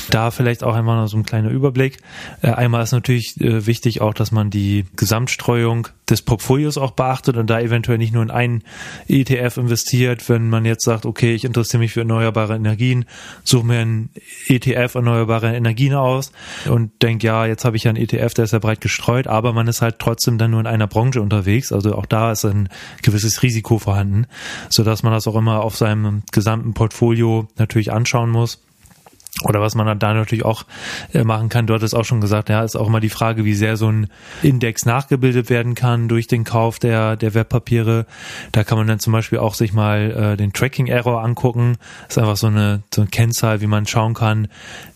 Da 0.09 0.31
vielleicht 0.31 0.63
auch 0.63 0.75
einmal 0.75 0.97
noch 0.97 1.07
so 1.07 1.17
ein 1.17 1.25
kleiner 1.25 1.49
Überblick. 1.49 1.97
Äh, 2.41 2.51
einmal 2.51 2.83
ist 2.83 2.91
natürlich 2.91 3.39
äh, 3.39 3.65
wichtig 3.65 4.01
auch, 4.01 4.13
dass 4.13 4.31
man 4.31 4.49
die 4.49 4.85
Gesamtstreuung 4.95 5.87
des 6.09 6.21
Portfolios 6.21 6.77
auch 6.77 6.91
beachtet 6.91 7.38
und 7.38 7.50
da 7.50 7.59
eventuell 7.59 7.97
nicht 7.97 8.13
nur 8.13 8.24
in 8.24 8.31
einen 8.31 8.63
ETF 9.07 9.57
investiert, 9.57 10.27
wenn 10.29 10.50
man 10.50 10.65
jetzt 10.65 10.83
sagt, 10.83 11.05
okay, 11.05 11.33
ich 11.33 11.45
interessiere 11.45 11.79
mich 11.79 11.93
für 11.93 12.01
erneuerbare 12.01 12.55
Energien, 12.55 13.05
suche 13.43 13.65
mir 13.65 13.79
einen 13.79 14.09
ETF 14.47 14.95
erneuerbare 14.95 15.55
Energien 15.55 15.93
aus 15.93 16.31
und 16.69 17.01
denke, 17.01 17.27
ja, 17.27 17.45
jetzt 17.45 17.65
habe 17.65 17.77
ich 17.77 17.85
ja 17.85 17.89
einen 17.89 18.03
ETF, 18.03 18.33
der 18.35 18.45
ist 18.45 18.53
ja 18.53 18.59
breit 18.59 18.81
gestreut, 18.81 19.27
aber 19.27 19.53
man 19.53 19.67
ist 19.67 19.81
halt 19.81 20.00
trotzdem 20.00 20.38
dann 20.38 20.51
nur 20.51 20.59
in 20.59 20.67
einer 20.67 20.88
Branche 20.88 21.21
unterwegs, 21.21 21.71
also 21.71 21.95
auch 21.95 22.05
da 22.05 22.31
ist 22.31 22.45
ein 22.45 22.69
gewisses 23.01 23.41
Risiko 23.41 23.79
vorhanden, 23.79 24.27
so 24.69 24.83
dass 24.83 25.03
man 25.03 25.13
das 25.13 25.27
auch 25.27 25.35
immer 25.35 25.62
auf 25.62 25.75
seinem 25.75 26.24
gesamten 26.31 26.74
Portfolio 26.74 27.47
natürlich 27.57 27.91
anschauen 27.91 28.29
muss. 28.29 28.62
Oder 29.44 29.60
was 29.60 29.75
man 29.75 30.00
da 30.00 30.13
natürlich 30.13 30.46
auch 30.46 30.63
äh, 31.13 31.25
machen 31.25 31.50
kann, 31.50 31.68
dort 31.68 31.84
ist 31.84 31.94
auch 31.94 32.06
schon 32.06 32.22
gesagt, 32.22 32.48
ja, 32.48 32.63
ist 32.63 32.77
auch 32.77 32.88
immer 32.88 33.01
die 33.01 33.10
Frage, 33.10 33.44
wie 33.44 33.54
sehr 33.54 33.75
so 33.75 33.89
ein 33.89 34.08
Index 34.42 34.86
nachgebildet 34.86 35.50
werden 35.50 35.75
kann 35.75 36.08
durch 36.08 36.27
den 36.27 36.46
Kauf 36.46 36.80
der, 36.80 37.18
der 37.18 37.34
Wertpapiere. 37.34 38.06
Da 38.54 38.63
kann 38.63 38.77
man 38.77 38.88
dann 38.88 39.00
zum 39.00 39.12
Beispiel 39.12 39.39
auch 39.39 39.54
sich 39.54 39.74
mal 39.74 40.12
äh, 40.12 40.38
den 40.38 40.54
Tracking 40.54 40.88
Error 40.88 41.22
angucken. 41.22 41.75
Das 42.08 42.15
ist 42.15 42.24
einfach 42.24 42.38
so 42.38 42.48
eine, 42.48 42.84
so 42.94 43.01
eine 43.01 43.10
Kennzahl, 43.10 43.60
wie 43.60 43.68
man 43.68 43.86
schauen 43.86 44.13
kann, 44.13 44.48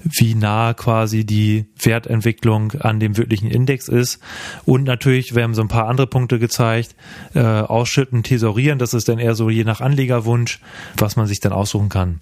wie 0.03 0.35
nah 0.35 0.73
quasi 0.73 1.25
die 1.25 1.65
Wertentwicklung 1.77 2.71
an 2.79 3.01
dem 3.01 3.17
wirklichen 3.17 3.51
Index 3.51 3.89
ist. 3.89 4.21
Und 4.63 4.85
natürlich, 4.85 5.35
wir 5.35 5.43
haben 5.43 5.53
so 5.53 5.61
ein 5.61 5.67
paar 5.67 5.89
andere 5.89 6.07
Punkte 6.07 6.39
gezeigt, 6.39 6.95
äh, 7.35 7.41
ausschütten, 7.41 8.23
tesorieren, 8.23 8.79
das 8.79 8.93
ist 8.93 9.09
dann 9.09 9.19
eher 9.19 9.35
so 9.35 9.49
je 9.49 9.65
nach 9.65 9.81
Anlegerwunsch, 9.81 10.61
was 10.95 11.17
man 11.17 11.27
sich 11.27 11.41
dann 11.41 11.51
aussuchen 11.51 11.89
kann. 11.89 12.21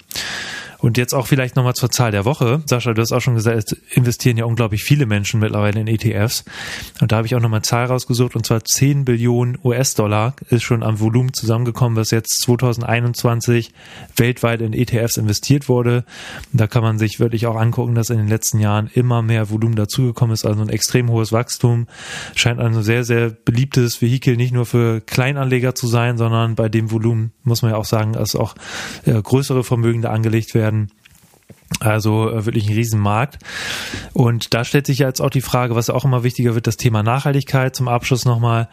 Und 0.80 0.98
jetzt 0.98 1.14
auch 1.14 1.28
vielleicht 1.28 1.56
nochmal 1.56 1.74
zur 1.74 1.90
Zahl 1.90 2.12
der 2.12 2.26
Woche. 2.26 2.62
Sascha, 2.66 2.94
du 2.94 3.02
hast 3.02 3.12
auch 3.12 3.22
schon 3.22 3.36
gesagt, 3.36 3.58
es 3.58 3.78
investieren 3.96 4.38
ja 4.38 4.46
unglaublich 4.46 4.84
viele 4.84 5.06
Menschen 5.06 5.40
mittlerweile 5.40 5.80
in 5.80 5.88
ETFs. 5.88 6.46
Und 7.02 7.12
da 7.12 7.18
habe 7.18 7.28
ich 7.28 7.36
auch 7.36 7.40
nochmal 7.40 7.58
eine 7.58 7.64
Zahl 7.64 7.86
rausgesucht, 7.86 8.36
und 8.36 8.46
zwar 8.46 8.64
10 8.64 9.06
Billionen 9.06 9.58
US-Dollar 9.64 10.36
ist 10.50 10.64
schon 10.64 10.84
am 10.84 11.00
Volumen 11.00 11.34
zusammengekommen, 11.34 11.98
was 11.98 12.12
jetzt 12.12 12.42
2021 12.42 13.72
weltweit 14.16 14.62
in 14.62 14.74
ETFs 14.74 15.18
investiert 15.18 15.68
wurde. 15.68 16.04
Da 16.54 16.68
kann 16.68 16.84
man 16.84 17.00
sich 17.00 17.20
wirklich 17.20 17.48
auch 17.48 17.56
angucken, 17.56 17.96
dass 17.96 18.10
in 18.10 18.18
den 18.18 18.28
letzten 18.28 18.60
Jahren 18.60 18.90
immer 18.94 19.22
mehr 19.22 19.50
Volumen 19.50 19.76
dazugekommen 19.76 20.34
ist, 20.34 20.46
also 20.46 20.62
ein 20.62 20.70
extrem 20.70 21.10
hohes 21.10 21.32
Wachstum. 21.32 21.88
Scheint 22.36 22.60
ein 22.60 22.84
sehr, 22.84 23.04
sehr 23.04 23.30
beliebtes 23.30 24.02
Vehikel 24.02 24.38
nicht 24.38 24.54
nur 24.54 24.66
für 24.66 25.02
Kleinanleger 25.02 25.74
zu 25.74 25.88
sein, 25.88 26.18
sondern 26.18 26.56
bei 26.56 26.70
dem 26.70 26.92
Volumen 26.92 27.32
muss 27.44 27.62
man 27.62 27.72
ja 27.72 27.78
auch 27.78 27.86
sagen, 27.86 28.14
dass 28.14 28.36
auch 28.36 28.56
äh, 29.06 29.20
größere 29.22 29.64
Vermögen 29.64 30.02
da 30.02 30.12
angelegt 30.12 30.54
werden 30.54 30.67
werden. 30.68 30.92
Also 31.80 32.30
äh, 32.32 32.46
wirklich 32.46 32.70
ein 32.70 32.76
Riesenmarkt. 32.76 33.40
Und 34.14 34.54
da 34.54 34.64
stellt 34.64 34.88
sich 34.88 35.00
jetzt 35.00 35.22
auch 35.22 35.30
die 35.30 35.42
Frage, 35.42 35.76
was 35.76 35.90
auch 35.90 36.06
immer 36.06 36.24
wichtiger 36.24 36.56
wird, 36.56 36.68
das 36.68 36.78
Thema 36.78 37.04
Nachhaltigkeit. 37.04 37.76
Zum 37.76 37.88
Abschluss 37.88 38.26
nochmal, 38.26 38.70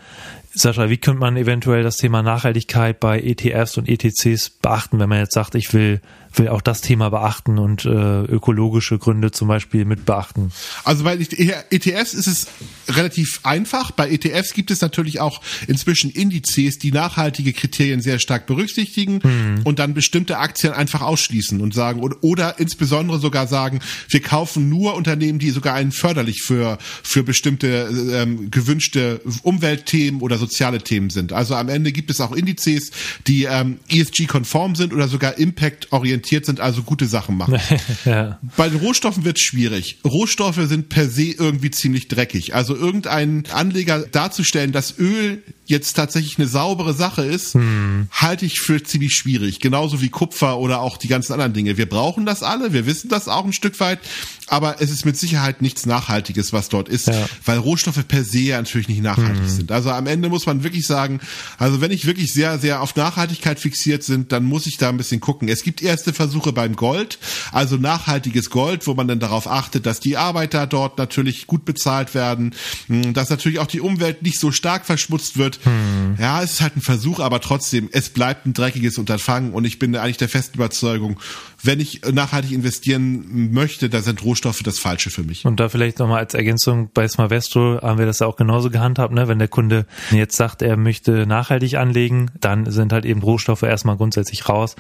Sascha, 0.54 0.88
wie 0.88 0.98
könnte 0.98 1.20
man 1.20 1.36
eventuell 1.36 1.82
das 1.82 1.96
Thema 1.96 2.22
Nachhaltigkeit 2.22 3.00
bei 3.00 3.20
ETFs 3.20 3.76
und 3.76 3.88
ETCs 3.88 4.50
beachten, 4.50 4.98
wenn 4.98 5.08
man 5.08 5.18
jetzt 5.18 5.34
sagt, 5.34 5.54
ich 5.54 5.72
will 5.72 6.00
will 6.38 6.48
auch 6.48 6.60
das 6.60 6.80
Thema 6.80 7.10
beachten 7.10 7.58
und 7.58 7.84
äh, 7.84 7.88
ökologische 7.88 8.98
Gründe 8.98 9.30
zum 9.30 9.48
Beispiel 9.48 9.84
mit 9.84 10.04
beachten. 10.04 10.52
Also 10.84 11.04
bei 11.04 11.16
ETFs 11.16 12.14
ist 12.14 12.26
es 12.26 12.46
relativ 12.88 13.40
einfach. 13.42 13.90
Bei 13.90 14.10
ETFs 14.10 14.52
gibt 14.52 14.70
es 14.70 14.80
natürlich 14.80 15.20
auch 15.20 15.40
inzwischen 15.66 16.10
Indizes, 16.10 16.78
die 16.78 16.92
nachhaltige 16.92 17.52
Kriterien 17.52 18.00
sehr 18.00 18.18
stark 18.18 18.46
berücksichtigen 18.46 19.20
mhm. 19.22 19.60
und 19.64 19.78
dann 19.78 19.94
bestimmte 19.94 20.38
Aktien 20.38 20.72
einfach 20.72 21.02
ausschließen 21.02 21.60
und 21.60 21.74
sagen 21.74 22.00
oder, 22.00 22.16
oder 22.22 22.58
insbesondere 22.58 23.18
sogar 23.18 23.46
sagen, 23.46 23.80
wir 24.08 24.20
kaufen 24.20 24.68
nur 24.68 24.94
Unternehmen, 24.94 25.38
die 25.38 25.50
sogar 25.50 25.74
einen 25.74 25.92
förderlich 25.92 26.42
für 26.42 26.78
für 27.02 27.22
bestimmte 27.22 27.88
ähm, 28.12 28.50
gewünschte 28.50 29.20
Umweltthemen 29.42 30.20
oder 30.20 30.38
soziale 30.46 30.80
Themen 30.80 31.10
sind. 31.10 31.32
Also 31.32 31.54
am 31.54 31.68
Ende 31.68 31.92
gibt 31.92 32.10
es 32.10 32.20
auch 32.20 32.32
Indizes, 32.32 32.90
die 33.26 33.44
ähm, 33.44 33.78
ESG-konform 33.88 34.74
sind 34.74 34.92
oder 34.92 35.08
sogar 35.08 35.38
Impact-orientiert 35.38 36.14
orientiert 36.14 36.46
sind, 36.46 36.60
also 36.60 36.82
gute 36.82 37.06
Sachen 37.06 37.36
machen. 37.36 37.58
ja. 38.04 38.38
Bei 38.56 38.68
den 38.68 38.78
Rohstoffen 38.78 39.24
wird 39.24 39.36
es 39.38 39.42
schwierig. 39.42 39.98
Rohstoffe 40.04 40.60
sind 40.66 40.88
per 40.88 41.08
se 41.08 41.24
irgendwie 41.24 41.70
ziemlich 41.70 42.08
dreckig. 42.08 42.54
Also 42.54 42.76
irgendeinen 42.76 43.44
Anleger 43.50 44.00
darzustellen, 44.00 44.72
dass 44.72 44.98
Öl 44.98 45.42
jetzt 45.66 45.94
tatsächlich 45.94 46.38
eine 46.38 46.46
saubere 46.46 46.92
Sache 46.92 47.24
ist, 47.24 47.54
hm. 47.54 48.08
halte 48.10 48.44
ich 48.44 48.60
für 48.60 48.82
ziemlich 48.82 49.14
schwierig. 49.14 49.60
Genauso 49.60 50.02
wie 50.02 50.10
Kupfer 50.10 50.58
oder 50.58 50.80
auch 50.80 50.98
die 50.98 51.08
ganzen 51.08 51.32
anderen 51.32 51.54
Dinge. 51.54 51.78
Wir 51.78 51.88
brauchen 51.88 52.26
das 52.26 52.42
alle, 52.42 52.72
wir 52.72 52.86
wissen 52.86 53.08
das 53.08 53.28
auch 53.28 53.44
ein 53.44 53.52
Stück 53.52 53.80
weit, 53.80 54.00
aber 54.46 54.76
es 54.80 54.90
ist 54.90 55.06
mit 55.06 55.16
Sicherheit 55.16 55.62
nichts 55.62 55.86
Nachhaltiges, 55.86 56.52
was 56.52 56.68
dort 56.68 56.88
ist, 56.88 57.06
ja. 57.06 57.26
weil 57.46 57.58
Rohstoffe 57.58 58.06
per 58.06 58.24
se 58.24 58.40
ja 58.40 58.58
natürlich 58.58 58.88
nicht 58.88 59.02
nachhaltig 59.02 59.44
hm. 59.44 59.48
sind. 59.48 59.72
Also 59.72 59.90
am 59.90 60.06
Ende 60.06 60.28
muss 60.34 60.46
man 60.46 60.64
wirklich 60.64 60.84
sagen, 60.84 61.20
also 61.58 61.80
wenn 61.80 61.92
ich 61.92 62.06
wirklich 62.06 62.32
sehr, 62.32 62.58
sehr 62.58 62.82
auf 62.82 62.96
Nachhaltigkeit 62.96 63.60
fixiert 63.60 64.02
sind, 64.02 64.32
dann 64.32 64.44
muss 64.44 64.66
ich 64.66 64.78
da 64.78 64.88
ein 64.88 64.96
bisschen 64.96 65.20
gucken. 65.20 65.48
Es 65.48 65.62
gibt 65.62 65.80
erste 65.80 66.12
Versuche 66.12 66.52
beim 66.52 66.74
Gold, 66.74 67.20
also 67.52 67.76
nachhaltiges 67.76 68.50
Gold, 68.50 68.88
wo 68.88 68.94
man 68.94 69.06
dann 69.06 69.20
darauf 69.20 69.46
achtet, 69.46 69.86
dass 69.86 70.00
die 70.00 70.16
Arbeiter 70.16 70.66
dort 70.66 70.98
natürlich 70.98 71.46
gut 71.46 71.64
bezahlt 71.64 72.14
werden, 72.14 72.52
hm, 72.88 73.14
dass 73.14 73.30
natürlich 73.30 73.60
auch 73.60 73.68
die 73.68 73.80
Umwelt 73.80 74.22
nicht 74.22 74.40
so 74.40 74.50
stark 74.50 74.86
verschmutzt 74.86 75.38
wird. 75.38 75.60
Hm. 75.62 76.16
Ja, 76.18 76.42
es 76.42 76.54
ist 76.54 76.60
halt 76.60 76.76
ein 76.76 76.82
Versuch, 76.82 77.20
aber 77.20 77.40
trotzdem, 77.40 77.88
es 77.92 78.08
bleibt 78.08 78.44
ein 78.44 78.54
dreckiges 78.54 78.98
Unterfangen 78.98 79.52
und 79.52 79.64
ich 79.64 79.78
bin 79.78 79.94
eigentlich 79.94 80.16
der 80.16 80.28
festen 80.28 80.56
Überzeugung, 80.56 81.20
wenn 81.62 81.80
ich 81.80 82.02
nachhaltig 82.12 82.52
investieren 82.52 83.52
möchte, 83.52 83.88
da 83.88 84.02
sind 84.02 84.22
Rohstoffe 84.22 84.62
das 84.62 84.78
Falsche 84.78 85.10
für 85.10 85.22
mich. 85.22 85.44
Und 85.44 85.60
da 85.60 85.68
vielleicht 85.68 85.98
nochmal 85.98 86.18
als 86.18 86.34
Ergänzung, 86.34 86.90
bei 86.92 87.08
Smarvesto 87.08 87.80
haben 87.80 87.98
wir 87.98 88.06
das 88.06 88.18
ja 88.18 88.26
auch 88.26 88.36
genauso 88.36 88.68
gehandhabt, 88.68 89.14
ne? 89.14 89.28
wenn 89.28 89.38
der 89.38 89.48
Kunde 89.48 89.86
jetzt 90.24 90.36
sagt, 90.36 90.62
er 90.62 90.76
möchte 90.76 91.26
nachhaltig 91.26 91.76
anlegen, 91.76 92.30
dann 92.40 92.70
sind 92.70 92.92
halt 92.92 93.04
eben 93.04 93.22
Rohstoffe 93.22 93.62
erstmal 93.62 93.96
grundsätzlich 93.96 94.48
raus 94.48 94.76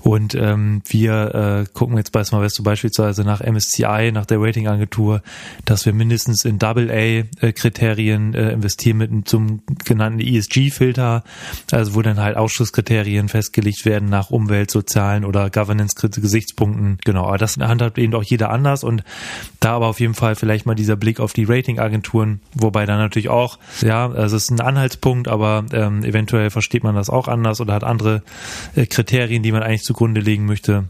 und 0.00 0.34
ähm, 0.34 0.82
wir 0.88 1.64
äh, 1.66 1.72
gucken 1.72 1.96
jetzt 1.96 2.12
bei 2.12 2.24
Smarvesto 2.24 2.62
beispielsweise 2.62 3.24
nach 3.24 3.40
MSCI, 3.40 4.10
nach 4.12 4.26
der 4.26 4.40
Ratingagentur, 4.40 5.22
dass 5.64 5.86
wir 5.86 5.92
mindestens 5.92 6.44
in 6.44 6.58
Double-A-Kriterien 6.58 8.34
äh, 8.34 8.52
investieren 8.52 8.98
mit 8.98 9.28
zum 9.28 9.62
genannten 9.84 10.20
ESG-Filter, 10.20 11.24
also 11.70 11.94
wo 11.94 12.02
dann 12.02 12.20
halt 12.20 12.36
Ausschusskriterien 12.36 13.28
festgelegt 13.28 13.84
werden 13.84 14.08
nach 14.08 14.30
Umwelt, 14.30 14.70
sozialen 14.70 15.24
oder 15.24 15.50
Governance-Kriterien 15.50 16.22
Gesichtspunkten. 16.22 16.98
Genau, 17.04 17.26
aber 17.26 17.38
das 17.38 17.56
handhabt 17.56 17.98
eben 17.98 18.14
auch 18.14 18.22
jeder 18.22 18.50
anders 18.50 18.84
und 18.84 19.04
da 19.60 19.76
aber 19.76 19.86
auf 19.86 20.00
jeden 20.00 20.14
Fall 20.14 20.34
vielleicht 20.34 20.66
mal 20.66 20.74
dieser 20.74 20.96
Blick 20.96 21.20
auf 21.20 21.32
die 21.32 21.44
Ratingagenturen, 21.44 22.40
wobei 22.54 22.86
dann 22.86 22.98
natürlich 22.98 23.28
auch, 23.28 23.58
ja, 23.82 24.10
also 24.10 24.36
es 24.36 24.44
ist 24.44 24.50
ein 24.50 24.60
Anhaltspunkt, 24.82 25.28
aber 25.28 25.64
ähm, 25.72 26.02
eventuell 26.02 26.50
versteht 26.50 26.82
man 26.82 26.96
das 26.96 27.08
auch 27.08 27.28
anders 27.28 27.60
oder 27.60 27.72
hat 27.72 27.84
andere 27.84 28.22
äh, 28.74 28.86
Kriterien, 28.86 29.44
die 29.44 29.52
man 29.52 29.62
eigentlich 29.62 29.82
zugrunde 29.82 30.20
legen 30.20 30.44
möchte. 30.44 30.84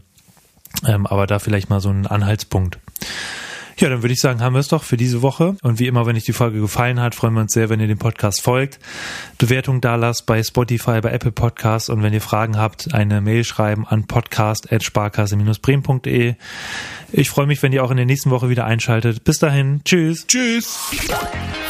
Ähm, 0.87 1.05
aber 1.05 1.27
da 1.27 1.37
vielleicht 1.37 1.69
mal 1.69 1.79
so 1.79 1.89
ein 1.89 2.07
Anhaltspunkt. 2.07 2.79
Ja, 3.77 3.89
dann 3.89 4.03
würde 4.03 4.13
ich 4.13 4.19
sagen, 4.19 4.41
haben 4.41 4.53
wir 4.53 4.59
es 4.59 4.67
doch 4.67 4.83
für 4.83 4.97
diese 4.97 5.21
Woche. 5.21 5.55
Und 5.61 5.79
wie 5.79 5.87
immer, 5.87 6.05
wenn 6.05 6.15
euch 6.15 6.25
die 6.25 6.33
Folge 6.33 6.59
gefallen 6.59 6.99
hat, 6.99 7.15
freuen 7.15 7.33
wir 7.33 7.41
uns 7.41 7.53
sehr, 7.53 7.69
wenn 7.69 7.79
ihr 7.79 7.87
dem 7.87 7.97
Podcast 7.97 8.41
folgt. 8.41 8.79
Bewertung 9.37 9.79
da 9.81 9.95
lasst 9.95 10.25
bei 10.25 10.41
Spotify, 10.43 10.99
bei 11.01 11.11
Apple 11.11 11.31
Podcasts 11.31 11.89
und 11.89 12.03
wenn 12.03 12.13
ihr 12.13 12.21
Fragen 12.21 12.57
habt, 12.57 12.93
eine 12.93 13.21
Mail 13.21 13.43
schreiben 13.43 13.87
an 13.87 14.05
podcast.sparkasse-bremen.de. 14.05 16.35
Ich 17.11 17.29
freue 17.29 17.47
mich, 17.47 17.61
wenn 17.61 17.73
ihr 17.73 17.83
auch 17.83 17.91
in 17.91 17.97
der 17.97 18.05
nächsten 18.05 18.29
Woche 18.31 18.49
wieder 18.49 18.65
einschaltet. 18.65 19.23
Bis 19.23 19.39
dahin. 19.39 19.81
Tschüss. 19.85 20.27
Tschüss. 20.27 20.91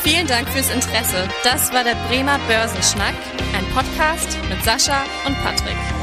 Vielen 0.01 0.27
Dank 0.27 0.47
fürs 0.49 0.69
Interesse. 0.69 1.27
Das 1.43 1.73
war 1.73 1.83
der 1.83 1.95
Bremer 2.07 2.39
Börsenschnack, 2.47 3.15
ein 3.55 3.65
Podcast 3.73 4.37
mit 4.49 4.63
Sascha 4.63 5.03
und 5.25 5.35
Patrick. 5.43 6.02